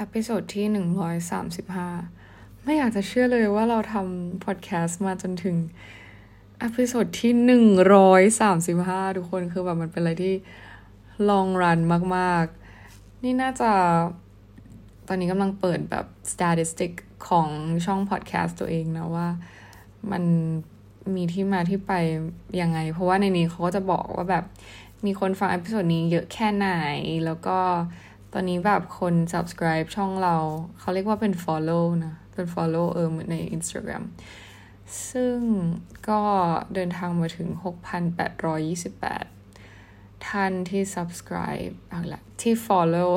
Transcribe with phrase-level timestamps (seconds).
[0.00, 1.88] episode ที่หนึ่งร้อยสามสิบห้า
[2.62, 5.56] ไม่อยากจะเชื่อเลยว่าเราทำพอดแคสต์มาจนถึง
[6.62, 10.34] episode ที่หนึ่งร้อยสามสิบห้าทุกคนคือแบบมันเป็นอะไรที่
[11.30, 11.78] long run
[12.16, 12.44] มาก
[12.84, 13.70] ๆ นี่น่าจะ
[15.08, 16.92] ตอนนี้กำลังเปิดแบบ statistic
[17.28, 17.48] ของ
[17.86, 19.28] ช่องพอดแคสต์ตัวเองนะว่า
[20.10, 20.22] มัน
[21.14, 21.92] มีที่มาที่ไป
[22.60, 24.44] ยังไง เพราะว่าในนี้เขาก็จะบอกว่าแบบ
[25.06, 26.70] มีคนฟังอพิโซดนี้เยอะแค่ไหน
[27.24, 27.58] แล้วก็
[28.32, 30.36] ตอนนี้แบบคน subscribe ช่องเรา
[30.78, 34.04] เขาเรียกว่าเป็น follow นะ เป็น follow เออเหมือนใน Instagram
[35.10, 35.38] ซึ่ง
[36.08, 36.22] ก็
[36.74, 37.48] เดินทางมาถึง
[39.26, 43.10] 6,828 ท่านที่ subscribe เอาละที่ follow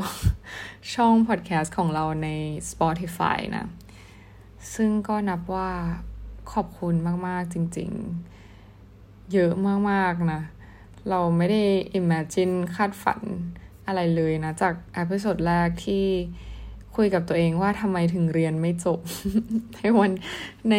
[0.94, 2.30] ช่อง podcast ของเราใน
[2.72, 3.66] Spotify นะ
[4.76, 5.72] ซึ่งก็นับว่า
[6.54, 6.96] ขอบคุณ
[7.28, 7.92] มาก ๆ จริง
[8.62, 9.52] ๆ เยอะ
[9.92, 10.42] มาก ๆ นะ
[11.10, 11.64] เราไม่ได้
[12.00, 13.22] imagine คาดฝัน
[13.88, 16.06] อะไรเลยนะ จากอพิโซดแรกที่
[16.96, 19.00] คุยกับตัวเองว่าทำไมถึงเรียนไม่จบ
[19.76, 20.12] ในวัน
[20.72, 20.76] ใน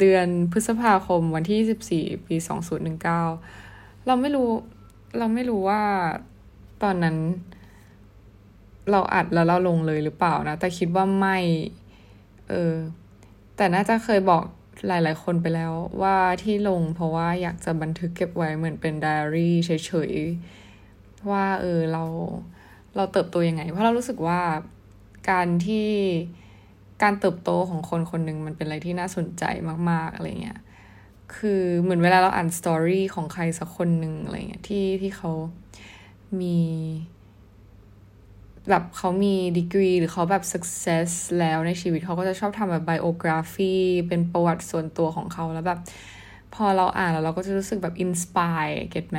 [0.00, 2.36] เดือนพฤษภาคมวันที่24ปี
[3.20, 4.50] 2019 เราไม่รู้
[5.18, 5.82] เราไม่รู้ว่า
[6.82, 7.16] ตอนนั้น
[8.90, 11.38] เราอัดแล้วเราลงเลยหรือเปล่านะ แต่คิดว่าไม่
[12.48, 12.74] เออ
[13.56, 14.42] แต่น่าจะเคยบอก
[14.86, 20.12] หลาย ๆ คนไปแล้วว่าที่ลงเพราะว่าอยากจะบันทึกเก็บไว้เหมือนเป็นไดอารี่เฉย
[20.50, 20.65] ๆ
[21.30, 22.04] ว่า เออเรา
[22.96, 24.40] เราเติบโตยังไง เพราะเรารู้สึกว่า
[25.30, 25.88] การที่
[27.02, 29.44] การเติบโตของคนคนหนึ่งมันเป็นอะไรที่น่าสนใจ
[29.90, 30.60] มาก ๆ อะไรเงี้ย
[31.36, 35.30] คือเหมือนเวลาเราอ่านสตอรี่ของใครสักคนหนึ่งอะไรเงี้ยที่ที่เขา
[36.40, 36.58] มี
[38.70, 43.74] แบบเขามีดีกรีหรือเขาแบบ success แล้วในชีวิตเขาก็จะชอบทำแบบ biography
[44.08, 45.80] เป็นประวัติส่วนตัวของเขาแล้วแบบ
[46.54, 49.18] พอเราอ่านแล้วเราก็จะรู้สึกแบบ inspire เก็ตไหม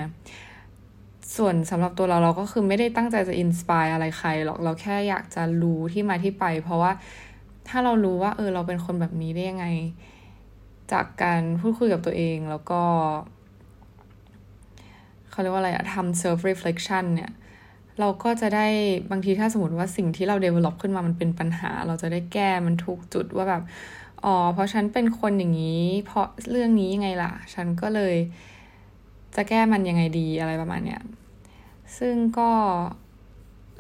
[1.36, 6.92] ส่วนสำหรับตัวเราเราก็คือไม่ได้ตั้งใจจะ inspire อะไรใครหรอกเราแค่อยากจะรู้ที่มาที่ไป เพราะว่า
[7.68, 9.66] ถ้าเรารู้ว่า เออเราเป็นคนแบบนี้ได้ยังไง
[10.92, 12.82] จากการพูดคุยกับตัวเองแล้วก็
[15.30, 17.32] เขาเรียกว่าอะไรอะทำ self reflection เนี่ย
[18.00, 18.68] เราก็จะได้
[19.12, 23.64] บางทีถ้าสมมติว่าสิ่งที่เรา develop ขึ้นมามันเป็นปัญหา เราจะได้แก้มันถูกจุดว่าแบบ
[24.26, 28.16] อ๋อเพราะฉันเป็นคนอย่างนี้ เพราะเรื่องนี้ยังไงล่ะ ฉันก็เลย
[29.40, 31.02] จะแก้มันยังไงดีอะไรประมาณเนี้ย
[31.98, 32.52] ซึ่งก็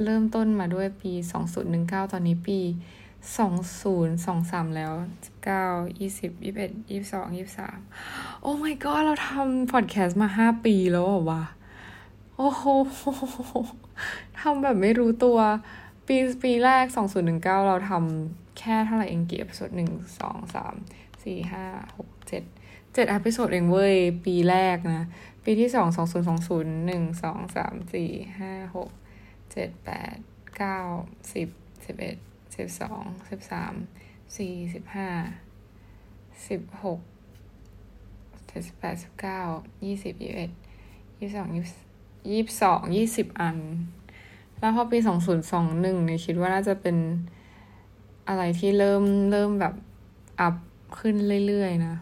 [0.03, 1.13] เริ่มต้นมาด้วยปี
[1.63, 2.59] 2019 ตอนนี้ปี
[3.37, 4.93] 2023 แล้ว
[5.47, 7.35] 19 20 21 22
[7.77, 11.43] 23 oh my god เราทำพอดแคสต์มา 5 ปีแล้วเหรอวะ
[12.37, 12.63] โอ้โห
[14.39, 15.37] ทำแบบไม่รู้ตัว
[16.07, 16.85] ปีปีแรก
[17.25, 20.73] 2019 เราทำแค่เท่าไหร่เองกี่ episode หนึ่งสองสาม
[21.23, 21.65] สี่ห้า
[21.97, 22.43] หกเจ็ด
[22.93, 23.95] เจ็ด episode เองเว้ย
[24.25, 25.05] ปีแรกนะ
[25.49, 28.89] ปีที่สองสองศูนย์สองศูนย์หนึ่งสองสามสี่ห้าหก
[29.51, 30.15] เจ็ดแปด
[30.57, 30.79] เก้า
[31.33, 31.49] สิบ
[31.85, 32.17] สิบเอ็ด
[32.55, 33.73] สิบสองสิบสาม
[34.37, 35.09] สี่สิบห้า
[36.47, 36.99] สิบหก
[38.47, 39.41] เจ็ดสิบแปดสิบเก้า
[39.85, 40.51] ยี่สิบยี่สิบเอ็ด
[41.19, 41.85] ยี่สิบสองยี่สิบ
[42.31, 43.57] ยี่สิบสองยี่สิบอัน
[44.59, 46.97] แล้วพอปีสองศูนย์สองหนึ่งเนี่ยคิดว่าน่าจะเป็น
[48.27, 49.73] อะไรที่เริ่มเริ่มแบบ
[50.39, 50.55] up
[50.99, 51.15] ขึ้น
[51.47, 51.95] เรื่อยๆนะ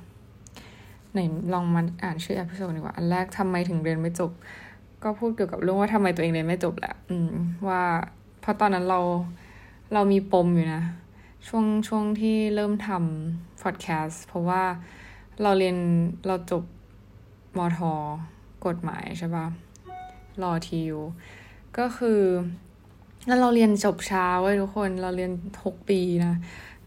[1.16, 1.22] ไหน
[1.53, 4.31] ลองมาอ่านชื่อ episode ดีกว่า อันแรกทำไมถึงเรียนไม่จบ
[5.03, 7.31] ก็พูดเกี่ยวกับเรื่องว่าทำไมตัวเองเรียนไม่จบแหละอืม
[7.68, 7.81] ว่า
[8.42, 9.00] เพราะตอนนั้นเรา
[9.94, 10.84] เรามีปมอยู่นะ
[11.48, 14.64] ช่วงช่วงที่เริ่มทำพอดแคสต์เพราะว่า
[15.42, 15.78] เราเรียน
[16.28, 16.64] เราจบ
[17.58, 17.80] มท
[18.66, 19.46] กฎหมายใช่ปะ
[20.42, 20.96] รอทิว
[21.78, 22.22] ก็คือ
[23.28, 25.32] แล้วเราเรียนจบช้าเว้ยทุกคนเราเรียน
[25.66, 26.34] หกปีนะ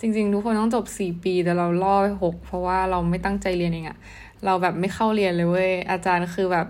[0.00, 3.98] จริง ๆ ทุกคนต้องจบสี่ปี แต่เราล่อไปหกเพราะว่าเราไม่ตั้งใจเรียนเองอะ
[4.44, 6.66] เราแบบไม่เข้าเรียนเลยเว้ยอาจารย์คือแบบ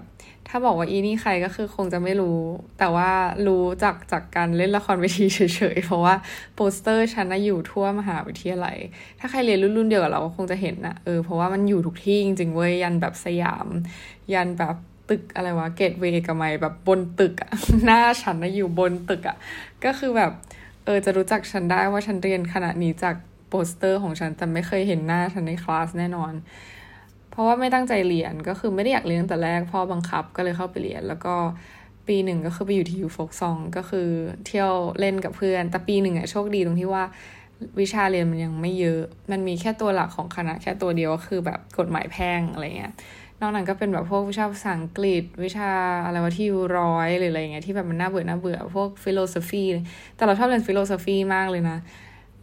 [0.49, 2.39] ถ้าบอกว่าอีนี่ใครก็คือคงจะไม่รู้
[2.79, 3.11] แต่ว่า
[3.47, 5.41] รู้จากจากการเล่นละครเวทีเฉ
[5.75, 6.15] ยๆเพราะว่า
[6.55, 8.77] โปสเตอร์ฉันนะอยู่ทั่วมหาวิทยาลัย
[9.19, 13.67] ถ้าใครเรียนรุ่นรุ่นเดียวกับเราก็คงจะเห็นนะเออเพราะว่ามันอยู่ทุกที่จริงๆเว้ยยันแบบสยาม
[14.35, 14.77] ยันแบบ
[15.11, 17.51] ตึกอะไรวะ Gateway กับไมแบบบนตึกอะ
[17.85, 19.37] หน้าฉันนะอยู่บนตึกอะ
[19.85, 20.33] ก็คือแบบ
[20.89, 23.15] เออจะรู้จักฉันได้ว่าฉันเรียนขนาดนี้จาก
[23.49, 26.33] โปสเตอร์ของฉันแต่ไม่เคยเห็นหน้าฉันในคลาสแน่นอน
[27.31, 31.35] เพราะว่าไม่ตั้งใจเรียนก็คือไม่ได้อยากเรียนแต่แรกพ่อบังคับก็เลยเข้าไปเรียน แล้วก็
[32.09, 34.09] ปีหนึ่งก็คือไปอยู่ที่ TU Folksong ก็คือ
[34.47, 37.05] เที่ยวเล่นกับเพื่อน แต่ปีหนึ่งอะโชคดีตรงที่ว่า
[37.81, 42.93] วิชาเรียนมันยังไม่เยอะ มันมีแค่ตัวหลักของคณะแค่ตัวเดียวก็คือแบบกฎหมายแพ่งอะไรเงี้ย
[43.41, 45.71] นอกนั้นก็เป็นแบบพวกวิชาภาษาอังกฤษ วิชา
[46.05, 49.65] อะไรวะที่ TU ร้อยหรืออะไรเงี้ยที่แบบมันน่าเบื่อน่าเบื่อ พวก philosophy
[50.17, 51.79] แต่เราชอบเรียน philosophy มากเลยนะ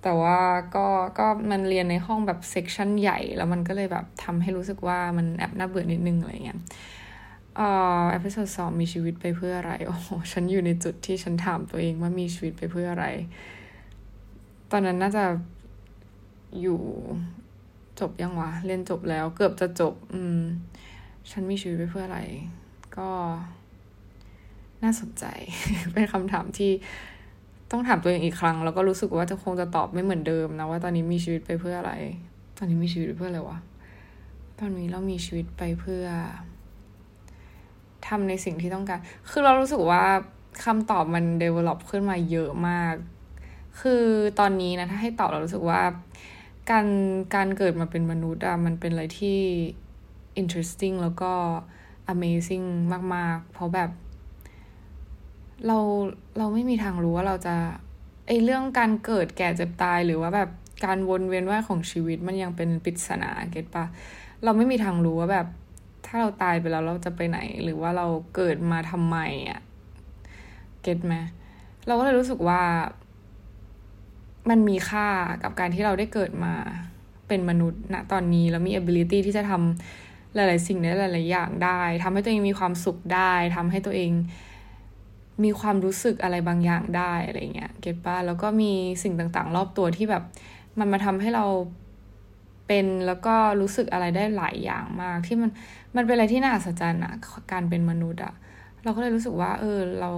[0.04, 0.40] แต่ว่า
[0.76, 0.88] ก็
[1.20, 6.60] ก็มันเรียนในห้องแบบ section ใหญ่ แล้วมันก็เลยแบบทำให้รู้สึกว่ามันแอบน่าเบื่อนิดนึงอะไรเงี้ย
[7.56, 7.70] เอ่
[8.02, 13.08] อ episode สองมีชีวิตไปเพื่ออะไร โอ้โห ฉันอยู่ในจุดที่ฉันถามตัวเองว่ามีชีวิตไปเพื่ออะไร
[14.72, 15.26] ตอนนั้นน่าจะ
[16.62, 16.82] อยู่
[18.00, 20.40] จบยังวะ เรียนจบแล้วเกือบจะจบ อืม
[21.32, 22.22] ฉันมีชีวิตไปเพื่ออะไร
[22.98, 23.10] ก็
[24.84, 25.26] น่าสนใจ
[25.94, 26.72] เป็นคำถามที่
[27.72, 31.94] ต้องถามตัวเองอีกครั้ง แล้วก็รู้สึกว่าจะคงจะตอบไม่เหมือนเดิมนะว่าตอนนี้มีชีวิตไปเพื่ออะไร
[32.58, 33.60] ตอนนี้มีชีวิตไปเพื่ออะไรวะ
[34.60, 36.06] ตอนนี้เรามีชีวิตไปเพื่อ
[38.08, 39.00] ทำในสิ่งที่ต้องการ
[39.30, 40.04] คือเรารู้สึกว่า
[40.66, 42.96] คำตอบมัน develop ขึ้นมาเยอะมาก
[43.82, 44.04] คือ
[44.40, 45.82] ตอนนี้นะถ้าให้ตอบเรารู้สึกว่า
[46.70, 46.88] การ
[47.36, 49.40] การเกิดมาเป็นมนุษย์อะมันเป็นอะไรที่
[50.42, 51.32] interesting แล้วก็
[52.14, 52.68] amazing
[53.16, 53.92] มาก ๆ เพราะแบบ
[55.68, 55.78] เรา
[56.38, 57.56] เราไม่มีทางรู้ว่าเราจะ
[58.28, 60.50] ไอเรื่องการเกิดแก่เจ็บตายหรือว่าแบบ
[60.86, 63.86] การวนเวียนว่ายของชีวิตมันยังเป็นปริศนาเก็ตปะ
[64.44, 65.48] เราไม่มีทางรู้ว่าแบบ
[66.06, 69.18] ถ้าเราตายไปแล้วเราจะไปไหน หรือว่าเราเกิดมาทำไม
[69.50, 69.60] อะ
[70.82, 71.16] เก็ตไหม
[71.88, 72.62] เราก็เลยรู้สึกว่า
[74.50, 75.08] มันมีค่า
[75.44, 76.54] กับการที่เราได้เกิดมา
[77.28, 84.12] เป็นมนุษย์ณตอนนี้แล้วมี ability ที่จะทำหลาย ๆ สิ่งได้หลาย ๆ อย่างได้ทำให้ตัวเองมีความสุขได้ทำให้ตัวเอง
[85.44, 88.72] มีความรู้สึกอะไรบางอย่างได้อะไรเงี้ยเก็ตป้าแล้วก็มี
[89.04, 90.24] สิ่งต่างๆ รอบตัวที่แบบ
[90.80, 91.46] มันมาทำให้เรา
[92.68, 95.52] เป็นแล้วก็รู้สึกอะไรได้หลายอย่างมาก ที่มัน
[95.96, 97.14] มันเป็นอะไรที่น่าอัศจรรย์อะ
[97.52, 98.34] การเป็นมนุษย์อะ
[98.84, 100.12] เราก็เลยรู้สึกว่า เออเรา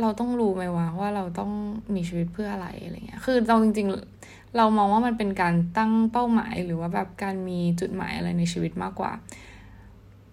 [0.00, 1.50] เราต้องรู้ไหมว่าว่าเราต้อง
[1.94, 3.88] มีชีวิตเพื่ออะไรอะไรเงี้ย คือเราจริง
[4.22, 9.12] ๆ เรามองว่ามันเป็นการตั้งเป้าหมายหรือว่าแบบการมีจุดหมายอะไรในชีวิตมากกว่า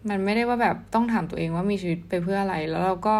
[0.10, 3.16] มันไม่ได้ว่าแบบต้องถามตัวเองว่ามีชีวิตไปเพื่ออะไร แล้วเราก็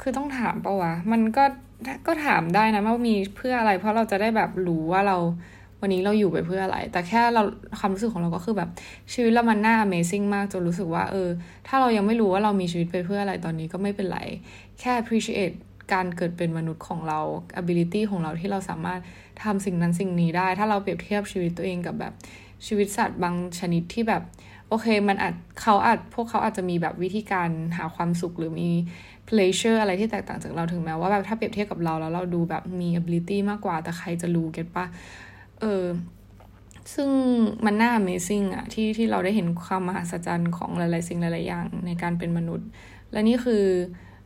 [0.00, 1.44] คือต้องถามปะวะ มันก็
[2.06, 5.16] ก็ถามได้นะว่ามีเพื่ออะไร เพราะเราจะได้แบบรู้ว่าเรา
[5.82, 7.42] วันนี้เราอยู่ไปเพื่ออะไร แต่แค่เรา
[7.78, 8.70] ความรู้สึกของเราก็คือแบบ
[9.12, 11.28] ชีวิตเรามันน่า Amazing มากจนรู้สึกว่าเออ
[11.68, 14.18] ถ้าเรายังไม่รู้ว่าเรามีชีวิตไปเพื่ออะไรตอนนี้ก็ไม่เป็นไร
[14.80, 15.54] แค่ appreciate
[15.92, 17.20] การเกิดเป็นมนุษย์ของเรา
[17.60, 19.00] ability ของเราที่เราสามารถ
[19.42, 22.12] ทำสิ่งนั้นสิ่งนี้ได้ ถ้าเราเปรียบเทียบชีวิตตัวเองกับแบบ
[22.66, 24.22] ชีวิตสัตว์บางชนิดที่แบบ
[24.68, 28.70] โอเคมันอาจเขาอาจพวกเขาอาจจะมีแบบวิธีการหาความสุขหรือมี
[29.28, 34.86] pleasure อะไรที่แตกต่างจากเราถึงแม้ว่าแบบถ้าเปรียบเทียบกับเราแล้วเราดูแบบมี ability มากกว่าแต่ใครจะรู้เก็ตปะ
[35.62, 35.86] เออ
[36.94, 37.08] ซึ่ง
[37.64, 42.68] มันน่า amazing อะที่ที่เราได้เห็นความมหัศจรรย์ของหลาย ๆ สิ่งหลาย ๆ อย่างในการเป็นมนุษย์
[43.12, 43.64] และนี่คือ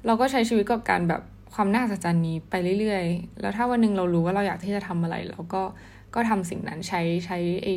[0.07, 1.23] เราก็ใช้ชีวิตกับการแบบ
[1.55, 5.63] ความน่าอัศจรรย์นี้ไปเรื่อย ๆ แล้วถ้าวันหนึ่งเรารู้ว่าเราอยากที่จะทำอะไรเราก็
[6.15, 7.69] ก็ทำสิ่งนั้นใช้ใช้ไอ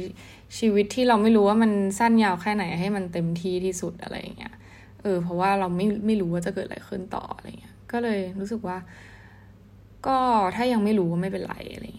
[0.58, 4.54] ชีวิตที่เราไม่รู้ว่ามันสั้นยาวแค่ไหนให้มันเต็มที่ที่สุดอะไรอย่างเงี้ย
[5.02, 8.78] เออ เพราะว่าเราไม่ไม่รู้ว่าจะเกิดอะไรขึ้นต่ออะไรเงี้ย ก็เลยรู้สึกว่า
[10.08, 10.18] ก็
[10.56, 11.99] ถ้ายังไม่รู้ก็ไม่เป็นไรอะไรเ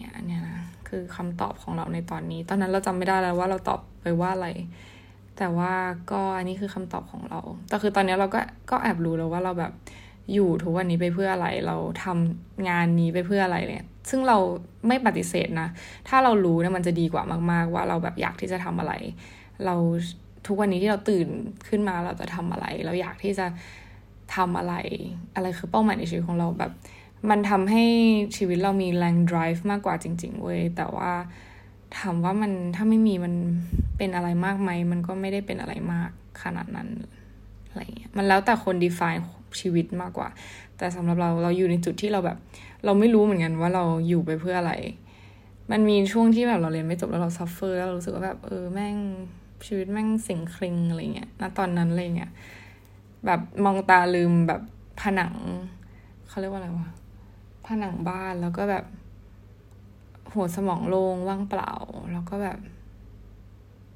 [0.91, 4.47] คือคำตอบของเราในตอนนี้ ตอนนั้นเราจำไม่ได้แล้วว่าเราตอบไปว่าอะไร
[5.37, 5.73] แต่ว่า
[6.11, 7.39] ก็อันนี้คือคำตอบของเรา
[7.69, 8.39] แต่คือตอนนี้เราก็
[8.71, 9.71] ก็แอบรู้แล้วว่าเราแบบ
[10.33, 14.37] อยู่ทุกวันนี้ไปเพื่ออะไร เราทำงานนี้ไปเพื่ออะไรเนี่ย ซึ่งเรา
[14.87, 15.67] ไม่ปฏิเสธนะ
[16.07, 18.93] ถ้าเรารู้เนี่ยมันจะดีกว่ามาก ๆ ว่าเราแบบอยากที่จะทำอะไร
[19.65, 19.75] เรา
[20.47, 21.27] ทุกวันนี้ที่เราตื่น
[21.67, 23.45] ขึ้นมาเราจะทำอะไร เราอยากที่จะ
[24.35, 24.75] ทำอะไร
[25.35, 26.71] อะไรคือเป้าหมายในชีวิตของเราแบบ
[27.29, 27.83] มันทำให้
[28.35, 31.11] ชีวิตเรามีแรง drive มากกว่าจริง ๆ เว้ย แต่ว่า
[31.97, 33.33] ถามว่ามันถ้าไม่มีมัน
[33.97, 36.09] เป็นอะไรมากไหม มันก็ไม่ได้เป็นอะไรมาก
[36.43, 36.89] ขนาดนั้น
[37.69, 39.21] อะไรเงี้ย มันแล้วแต่คน define
[39.59, 40.29] ชีวิตมากกว่า
[40.77, 42.37] แต่สำหรับเราเราอยู่ในจุดที่เราแบบ
[42.85, 44.73] เราไม่รู้เหมือนกันว่าเราอยู่ไปเพื่ออะไร
[45.71, 48.97] มันมีช่วงที่แบบเราเรียนไม่จบแล้วเรา suffer แล้วเรารู้สึกว่าแบบเออแม่ง
[49.65, 52.31] ชีวิตแม่ง sinking อะไรเงี้ยณตอนนั้นอะไรเงี้ย
[53.25, 54.61] แบบมองตาลืมแบบ
[55.01, 55.33] ผนัง
[56.27, 56.87] เขาเรียกว่าอะไรวะ
[57.71, 58.85] ผนังบ้านแล้วก็แบบ
[60.33, 61.71] หัวสมองโล่งว่างเปล่า
[62.11, 62.59] แล้วก็แบบ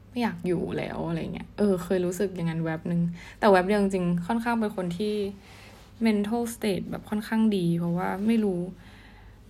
[0.10, 3.02] ไม่อยากอยู่แล้วอะไรเงี้ยเออเคยรู้สึกอย่างนั้นแวบหนึ่ง
[3.40, 5.16] แต่แวบเดียวจริงค่อนข้างเป็นคนที่
[6.06, 8.62] mental state แบบค่อนข้างดี เพราะว่าไม่รู้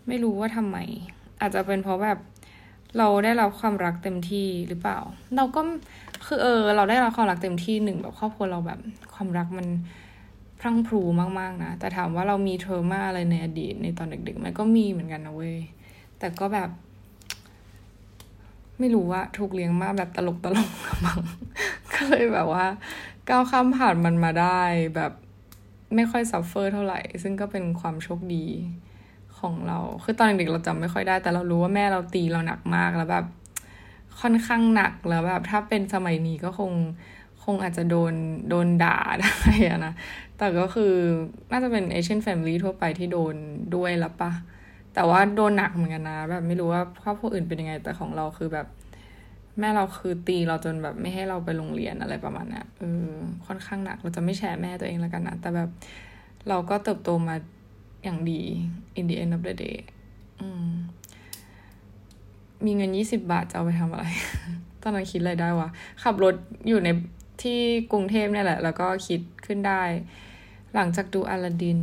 [0.07, 0.77] ไม่รู้ว่าทำไม
[1.41, 2.19] อาจจะเป็นเพราะแบบ
[2.97, 4.99] เราได้รับความรักเต็มที่หรือเปล่า
[5.35, 5.61] เราก็
[6.25, 8.79] คือเออ เราได้รับความรักเต็มที่หนึ่งแบบครอบครัวเราแบบ
[9.13, 9.67] ความรักมัน
[10.65, 11.01] พรั่งพรู
[11.39, 15.57] มากๆนะ แต่ถามว่าเรามี trauma อะไรในอดีตในตอนเด็กๆมันก็มีเหมือนกันนะเว้ย
[16.19, 16.69] แต่ก็แบบ
[18.79, 20.71] ไม่รู้ว่าถูกเลี้ยงมาแบบตลกตลก
[21.05, 21.19] มั้ง
[21.93, 22.65] ก็เลยแบบว่า
[23.29, 24.61] ก้าวข้ามผ่านมันมาได้
[24.95, 25.11] แบบ
[25.95, 28.45] ไม่ค่อย suffer เท่าไหร่ ซึ่งก็เป็นความโชคดี
[29.39, 33.25] ของเรา คือตอนเด็กเราจำไม่ค่อยได้ แต่เรารู้ว่าแม่เราตีเราหนักมากแล้วแบบ
[34.21, 36.71] ค่อนข้างหนักแล้วแบบ ถ้าเป็นสมัยนี้ก็คง
[37.45, 38.13] คงอาจจะโดน
[38.49, 39.31] โดนด่าได้
[39.69, 39.93] อะนะ
[40.37, 40.93] แต่ก็คือ
[41.51, 43.35] น่าจะเป็นเอเชียนแฟมิลี่ทั่วไปที่โดน
[43.75, 44.31] ด้วยล้วปะ
[44.93, 48.67] แต่ว่าโดนหนักเหมือนกันนะ แบบไม่รู้ว่าครอบครัวอื่นเป็นยังไง แต่ของเราคือแบบ
[49.59, 53.09] แม่เราคือตีเราจนแบบไม่ให้เราไปโรงเรียนอะไรประมาณนี้เออ
[53.47, 55.69] ค่อนข้างหนัก เราจะไม่แชร์แม่ตัวเองแล้วกันนะ แต่แบบ
[56.49, 57.35] เราก็เติบโตมา
[58.03, 58.41] อย่างดี
[58.99, 59.77] in the end of the day
[60.39, 60.69] อืม
[62.65, 64.05] มีเงินยี่สิบบาทจะเอาไปทำอะไร
[64.81, 65.69] ตอนนั้นคิดอะไรได้วะ
[66.03, 66.35] ขับรถ
[66.67, 66.89] อยู่ใน
[67.43, 67.59] ที่
[67.91, 69.83] กรุงเทพเนี่ยแหละ แล้วก็คิดขึ้นได้
[70.75, 71.79] หลังจากดูอลาดิน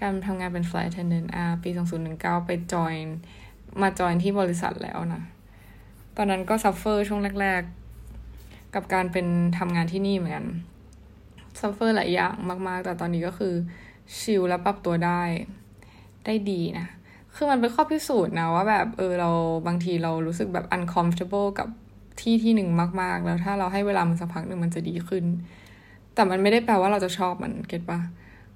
[0.00, 1.70] การทำงานเป็น flight attendant อ่าปี
[2.08, 2.94] 2019 ไปจอย
[3.82, 5.22] มาจอยที่บริษัทแล้วนะ
[6.16, 7.62] ตอนนั้นก็ suffer ช่วงแรก
[8.18, 9.26] ๆ กับการเป็น
[9.58, 10.46] ทำงานที่นี่เหมือนกัน
[11.60, 12.34] suffer หลายอย่าง
[12.68, 13.54] มาก ๆ แต่ตอนนี้ก็คือ
[14.18, 15.22] chill และปรับตัวได้
[16.26, 16.86] ได้ดีนะ
[17.34, 19.30] คือมันเป็นข้อพิสูจน์นะว่าแบบเออเรา
[19.66, 21.68] บางทีเรารู้สึกแบบ uncomfortable กับ
[22.22, 22.68] ที่ที่หนึ่ง
[23.02, 25.24] มากๆ แล้วถ้าเราให้เวลามันสักพักหนึ่งมันจะดีขึ้น
[26.14, 28.00] แต่มันไม่ได้แปลว่าเราจะชอบมันเก็ตปะ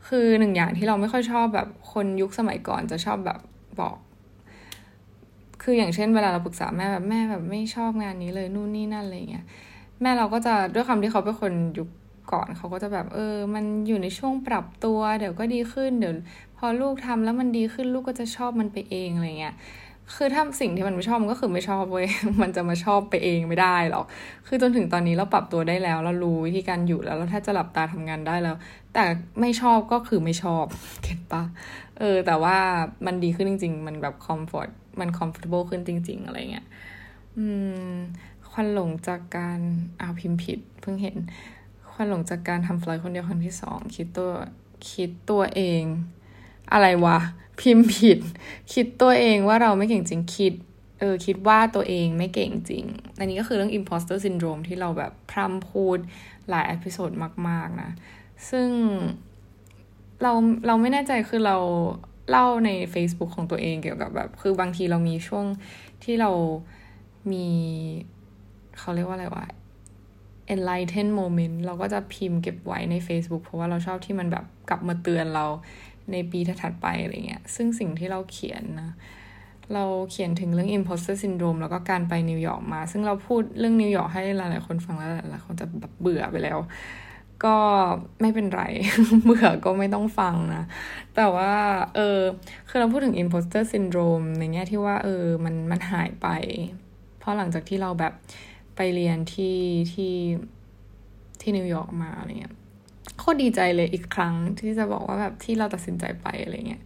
[0.08, 3.40] คือหนึ่งอย่างที่เราไม่ค่อยชอบแบบคนยุคสมัยก่อนจะชอบแบบ
[3.80, 3.96] บอก
[5.62, 9.44] คืออย่างเช่นเวลาเราปรึกษาแม่แบบแม่แบบไม่ชอบงานนี้เลยนู่นนี่นั่นอะไรเงี้ย
[10.00, 11.88] แม่เราก็จะด้วยคำที่เขาเป็นคนยุค
[12.32, 16.14] ก่อนเขาก็จะแบบเออ มันอยู่ในช่วงปรับตัว เดี๋ยวก็ดีขึ้นเดี๋ยว
[16.56, 19.54] พอลูกทำแล้วมันดีขึ้นลูกก็จะชอบมันไปเองอะไรเงี้ย
[20.14, 22.08] คือถ้าสิ่งที่มันไม่ชอบมันก็คือไม่ชอบเว้ย
[22.42, 24.04] มันจะมาชอบไปเองไม่ได้หรอก
[24.46, 28.56] คือจนถึงตอนนี้เราปรับตัวได้แล้ว เรารู้วิธีการอยู่แล้ว เราถ้าจะหลับตาทำงานได้แล้ว
[28.94, 29.04] แต่
[29.40, 30.64] ไม่ชอบก็คือไม่ชอบ
[31.02, 31.42] get ปะ
[31.98, 32.56] เออ แต่ว่า
[33.06, 34.68] มันดีขึ้นจริง ๆ มันแบบ comfort
[35.00, 36.66] มัน comfortable ขึ้นจริง ๆ อะไรเงี้ย
[37.36, 37.46] อื
[37.92, 37.94] ม
[38.50, 39.60] ควันหลงจากการ
[39.98, 41.16] อ้าวพิมพ์ผิด เพิ่งเห็น
[41.92, 44.30] ควันหลงจากการทำ fly คนเดียวคนที่สอง คิดตัว
[44.90, 45.82] คิดตัวเอง
[46.72, 47.18] อะไรวะ
[47.60, 48.18] พิมพ์ผิด
[48.72, 50.54] คิดตัวเองว่าเราไม่เก่งจริงคิด
[51.00, 52.84] เออคิดว่าตัวเองไม่เก่งจริง
[53.18, 55.98] อันนี้ก็คือเรื่อง imposter syndrome ที่เราแบบพร่ำพูด
[56.48, 57.10] หลาย episode
[57.48, 57.90] มาก ๆ นะ
[58.50, 58.68] ซึ่ง
[60.22, 60.32] เรา
[60.66, 61.56] เราไม่แน่ใจคือเรา
[62.30, 65.46] เล่าใน Facebook ของตัวเองเกี่ยวกับแบบ คือบางทีเรามีช่วง
[66.04, 66.30] ที่เรา
[67.32, 67.46] มี
[68.78, 69.46] เขาเรียกว่าอะไรวะ
[70.54, 75.44] enlighten moment เราก็จะพิมพ์เก็บไว้ใน Facebook เพราะว่าเราชอบที่มันแบบกลับมาเตือนเรา
[76.12, 78.90] ในปีถัดไปอะไรเงี้ย ซึ่งสิ่งที่เราเขียนนะ
[79.74, 86.58] เราเขียนถึงเรื่อง imposter syndrome แล้วก็การไปนิวยอร์กมา ซึ่งเราพูดเรื่องนิวยอร์กให้หลายๆคนฟังแล้วหลายๆคนจะแบบเบื่อไปแล้ว
[87.44, 87.56] ก็
[88.20, 88.62] ไม่เป็นไร
[89.24, 90.64] เบื่อก็ไม่ต้องฟังนะ
[91.16, 91.52] แต่ว่า
[91.94, 92.20] เออ
[92.68, 96.28] คือเราพูดถึง imposter syndrome ในแง่ที่ว่า เออ มันมันหายไป
[97.18, 98.12] เพราะหลังจากที่เราแบบ
[98.76, 99.58] ไปเรียนที่
[99.92, 100.14] ที่
[101.40, 102.54] ที่นิวยอร์กมาอะไรเงี้ย
[103.18, 106.82] โคตรดีใจเลยอีกครั้งที่จะบอกว่าแบบที่เราตัดสินใจไปอะไรเงี้ย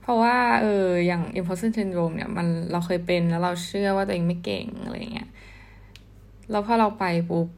[0.00, 5.28] เพราะว่าเอออย่าง imposter syndrome เนี่ยมันเราเคยเป็นแล้วเราเชื่อว่าตัวเองไม่เก่งอะไรเงี้ย
[6.50, 7.48] แล้วพอเราไปปุ๊บ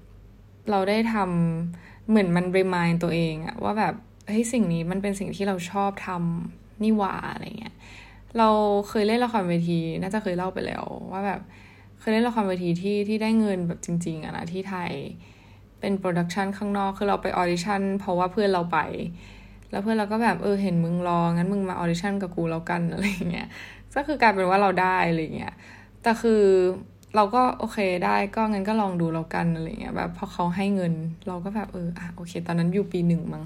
[0.70, 3.94] เราได้ทำเหมือนมัน remind ตัวเองอะว่าแบบ
[4.28, 7.74] เฮ้ยสิ่งนี้มันเป็นสิ่งที่เราชอบทำนี่หว่าอะไรเงี้ย
[8.38, 8.48] เรา
[8.88, 11.40] เคยเล่นละครเวที น่าจะเคยเล่าไปแล้ว ว่าแบบ
[12.00, 14.92] เคยเล่นละครเวทีที่ที่ได้เงินแบบจริง ๆอะนะที่ไทย
[15.84, 18.78] เป็น production ข้างนอกคือเราไป audition เพราะว่าเพื่อนเราไป
[19.70, 23.48] แล้วเพื่อนเราก็แบบเออเห็นมึงรองั้นมึงมา audition กับกูแล้วกันอะไรเงี้ย
[23.94, 25.54] ก็คือกลายเป็นว่าเราได้อะไรเงี้ย
[26.02, 26.42] แต่คือ
[27.16, 30.92] เราก็โอเคได้ก็งั้นก็ลองดูแล้วกันอะไรเงี้ยแบบพอเขาให้เงิน
[31.26, 33.44] เราก็แบบเอออะโอเค ตอนนั้นอยู่ปีหนึ่งมั้ง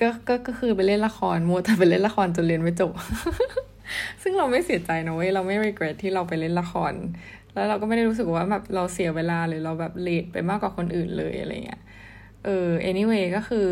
[0.00, 2.92] ก็ก็ก็คือไปเล่นละครมัวแต่ไปเล่นละครจนเรียนไม่จบ
[4.22, 6.92] ซึ่งเราไม่เสียใจนะเว้ยเราไม่ regret ที่เราไปเล่นละคร
[7.58, 11.82] แล้วเราก็ไม่ได้รู้สึกว่าแบบเราเสียเวลาหรือเราแบบ late ไปมากกว่าคนอื่นเลยอะไรเงี้ย
[12.44, 13.66] เออ anyway ก็คือ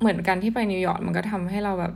[0.00, 1.94] เหมือนกันที่ไปนิวยอร์กมันก็ทำให้เราแบบ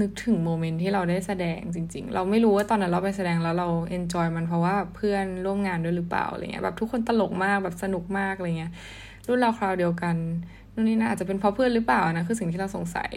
[0.00, 8.72] นึกถึง moment ที่เราได้แสดงจริง ๆ เราไม่รู้ว่าตอนนั้นเราไปแสดงแล้วเรา enjoy มันเพราะว่าเพื่อนร่วมงานด้วยหรือเปล่าอะไรเงี้ยแบบทุกคนตลกมากแบบสนุกมากอะไรเงี้ย
[9.26, 10.16] รุ่นเราคราวเดียวกัน
[10.72, 13.12] นู่นนี่นะอาจจะเป็นเพราะเพื่อนหรือเปล่านะคือสิ่งที่เราสงสัย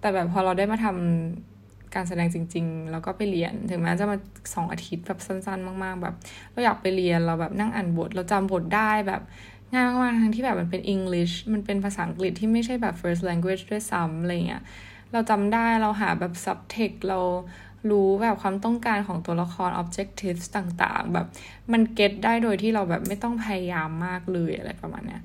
[0.00, 1.53] แต่แบบพอเราได้มาทำ
[1.94, 4.16] การแสดงจริง ๆ แล้วก็ไปเรียน ถึงแม้จะมา
[4.54, 6.14] สองอาทิตย์แบบสั้น ๆ มาก ๆ แบบ
[6.52, 9.22] เราอยากไปเรียนเราแบบนั่งอ่านบท เราจำบทได้แบบ
[9.72, 14.62] ง่ายมากๆทั้งที่แบบมันเป็น English มันเป็นภาษาอังกฤษที่ไม่ใช่แบบ first language ด้วยซ้ำอะไรเงี้ย
[15.12, 17.20] เราจำได้เราหาแบบ subtext เรา
[17.90, 21.26] รู้แบบความต้องการของตัวละคร objectives ต่างๆ แบบ
[21.72, 25.22] มัน get ได้โดยที่เราแบบไม่ต้องพยายามมากเลยอะไรประมาณเนี้ย